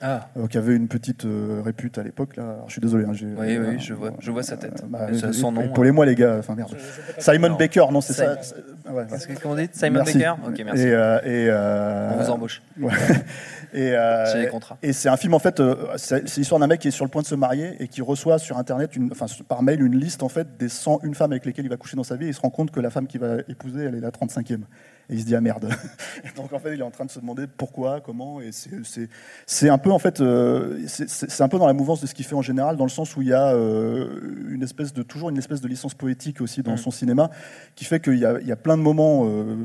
Ah, 0.00 0.28
euh, 0.36 0.46
qui 0.48 0.58
avait 0.58 0.74
une 0.76 0.88
petite 0.88 1.24
euh, 1.24 1.62
répute 1.64 1.96
à 1.98 2.02
l'époque. 2.02 2.36
Là. 2.36 2.42
Alors, 2.42 2.64
je 2.66 2.72
suis 2.72 2.80
désolé. 2.80 3.04
hein, 3.04 3.12
j'ai- 3.12 3.26
oui, 3.26 3.56
euh, 3.56 3.70
oui, 3.70 3.76
je 3.78 3.94
vois, 3.94 4.10
je 4.18 4.30
vois 4.30 4.42
sa 4.42 4.56
tête. 4.56 4.82
bah, 4.88 5.06
ça, 5.14 5.32
son 5.32 5.52
nom. 5.52 5.60
euh, 5.62 5.64
Épaulez-moi 5.66 6.04
les 6.04 6.14
gars. 6.14 6.36
Enfin, 6.38 6.54
merde. 6.54 6.74
Simon 7.18 7.50
Non. 7.50 7.56
Baker, 7.56 7.86
non, 7.92 8.00
c'est 8.00 8.12
Simon. 8.12 8.34
ça. 8.34 8.42
c'est- 8.42 8.90
ouais, 8.90 8.94
ouais. 8.96 9.06
Qu'est-ce 9.08 9.46
vous 9.48 9.56
dites 9.56 9.74
Simon 9.74 9.94
Merci. 10.04 10.18
Baker 10.18 10.34
Ok, 10.46 10.62
merci. 10.64 10.82
Et, 10.82 10.92
euh, 10.92 11.18
et, 11.24 11.46
euh, 11.48 12.10
On 12.12 12.22
vous 12.22 12.30
embauche. 12.30 12.62
ouais. 12.80 12.92
et, 13.72 13.92
euh, 13.94 14.32
J'ai 14.32 14.40
les 14.42 14.48
contrats. 14.48 14.76
et 14.82 14.92
c'est 14.92 15.08
un 15.08 15.16
film 15.16 15.32
en 15.34 15.38
fait, 15.38 15.60
euh, 15.60 15.74
c'est 15.96 16.28
c'est 16.28 16.38
l'histoire 16.40 16.60
d'un 16.60 16.66
mec 16.66 16.80
qui 16.80 16.88
est 16.88 16.92
sur 16.92 17.04
le 17.04 17.10
point 17.10 17.22
de 17.22 17.26
se 17.26 17.34
marier 17.36 17.76
et 17.80 17.88
qui 17.88 18.02
reçoit 18.02 18.38
sur 18.38 18.58
internet, 18.58 18.96
une, 18.96 19.10
enfin 19.12 19.26
par 19.48 19.62
mail, 19.62 19.80
une 19.82 19.96
liste 19.98 20.22
en 20.22 20.28
fait 20.28 20.56
des 20.58 20.68
101 20.68 21.14
femmes 21.14 21.32
avec 21.32 21.46
lesquelles 21.46 21.64
il 21.66 21.70
va 21.70 21.76
coucher 21.76 21.96
dans 21.96 22.04
sa 22.04 22.16
vie. 22.16 22.26
Et 22.26 22.28
il 22.28 22.34
se 22.34 22.40
rend 22.40 22.50
compte 22.50 22.70
que 22.72 22.80
la 22.80 22.90
femme 22.90 23.06
qu'il 23.06 23.20
va 23.20 23.36
épouser, 23.48 23.84
elle 23.84 23.94
est 23.94 24.00
la 24.00 24.10
35e. 24.10 24.64
Et 25.10 25.14
il 25.14 25.20
se 25.20 25.26
dit 25.26 25.34
ah 25.36 25.40
merde. 25.40 25.68
Donc 26.36 26.52
en 26.52 26.58
fait, 26.58 26.74
il 26.74 26.80
est 26.80 26.82
en 26.84 26.90
train 26.90 27.04
de 27.04 27.10
se 27.10 27.18
demander 27.20 27.46
pourquoi, 27.46 28.00
comment. 28.00 28.40
Et 28.40 28.50
c'est- 28.52 29.68
un 29.68 29.78
peu 29.78 29.90
en 29.90 29.98
fait, 29.98 30.20
euh, 30.20 30.78
c'est- 30.86 31.40
un 31.42 31.48
peu 31.48 31.58
dans 31.58 31.66
la 31.66 31.72
mouvance 31.74 32.00
de 32.00 32.06
ce 32.06 32.14
qu'il 32.14 32.24
fait 32.24 32.34
en 32.34 32.42
général, 32.42 32.76
dans 32.76 32.84
le 32.84 32.90
sens 32.90 33.16
où 33.16 33.22
il 33.22 33.28
y 33.28 33.32
a 33.32 33.52
euh, 33.54 34.20
une 34.50 34.62
espèce 34.62 34.92
de 34.92 35.02
toujours 35.02 35.28
une 35.30 35.38
espèce 35.38 35.60
de 35.60 35.68
licence 35.68 35.94
poétique 35.94 36.40
aussi 36.40 36.62
dans 36.62 36.72
Mm. 36.74 36.78
son 36.78 36.90
cinéma, 36.90 37.30
qui 37.74 37.84
fait 37.84 38.00
qu'il 38.00 38.18
y, 38.18 38.24
a- 38.24 38.40
il 38.40 38.46
y 38.46 38.52
a 38.52 38.56
plein 38.56 38.76
de 38.76 38.82
moments. 38.82 39.26
euh, 39.26 39.56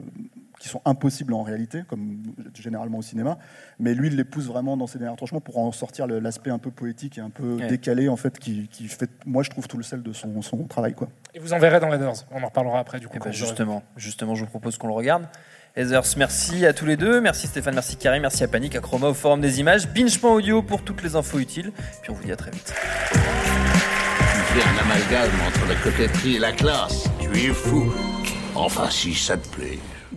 qui 0.59 0.67
sont 0.69 0.81
impossibles 0.85 1.33
en 1.33 1.41
réalité, 1.41 1.83
comme 1.87 2.21
généralement 2.53 2.97
au 2.99 3.01
cinéma. 3.01 3.37
Mais 3.79 3.93
lui, 3.93 4.07
il 4.09 4.15
les 4.17 4.23
pousse 4.25 4.45
vraiment 4.45 4.75
dans 4.77 4.87
ses 4.87 4.99
derniers 4.99 5.15
tranchements 5.15 5.39
pour 5.41 5.57
en 5.57 5.71
sortir 5.71 6.05
l'aspect 6.05 6.51
un 6.51 6.59
peu 6.59 6.69
poétique 6.69 7.17
et 7.17 7.21
un 7.21 7.29
peu 7.29 7.53
Ouais. 7.55 7.67
décalé, 7.67 8.09
en 8.09 8.17
fait, 8.17 8.37
qui, 8.37 8.67
qui 8.67 8.87
fait, 8.89 9.09
moi, 9.25 9.41
je 9.41 9.49
trouve 9.49 9.67
tout 9.67 9.77
le 9.77 9.83
sel 9.83 10.03
de 10.03 10.11
son, 10.13 10.41
son 10.41 10.63
travail. 10.65 10.93
Quoi. 10.93 11.07
Et 11.33 11.39
vous 11.39 11.53
en 11.53 11.59
verrez 11.59 11.79
dans 11.79 11.89
Raiders. 11.89 12.13
On 12.31 12.43
en 12.43 12.47
reparlera 12.47 12.79
après 12.79 12.99
du 12.99 13.07
coup. 13.07 13.13
Eh 13.15 13.23
ben, 13.23 13.31
justement, 13.31 13.83
justement, 13.95 14.35
je 14.35 14.43
vous 14.43 14.49
propose 14.49 14.77
qu'on 14.77 14.87
le 14.87 14.93
regarde. 14.93 15.23
Heathers, 15.77 16.17
merci 16.17 16.65
à 16.65 16.73
tous 16.73 16.85
les 16.85 16.97
deux. 16.97 17.21
Merci 17.21 17.47
Stéphane, 17.47 17.75
merci 17.75 17.95
Karim, 17.95 18.21
merci 18.23 18.43
à 18.43 18.47
Panic, 18.47 18.75
à 18.75 18.79
Chroma, 18.81 19.07
au 19.07 19.13
Forum 19.13 19.39
des 19.39 19.59
Images. 19.59 19.87
Binge.audio 19.87 20.61
pour 20.63 20.83
toutes 20.83 21.03
les 21.03 21.15
infos 21.15 21.39
utiles. 21.39 21.71
Puis 22.01 22.11
on 22.11 22.15
vous 22.15 22.23
dit 22.23 22.31
à 22.31 22.35
très 22.35 22.51
vite. 22.51 22.73
Tu 23.13 23.17
fais 24.59 24.63
un 24.67 24.77
amalgame 24.83 25.29
entre 25.47 25.67
la 25.69 25.75
coquetterie 25.75 26.35
et 26.35 26.39
la 26.39 26.51
classe. 26.51 27.05
Tu 27.21 27.29
es 27.37 27.53
fou. 27.53 27.93
Enfin, 28.55 28.89
si 28.89 29.13
ça 29.13 29.37
te 29.37 29.47
plaît. 29.49 29.77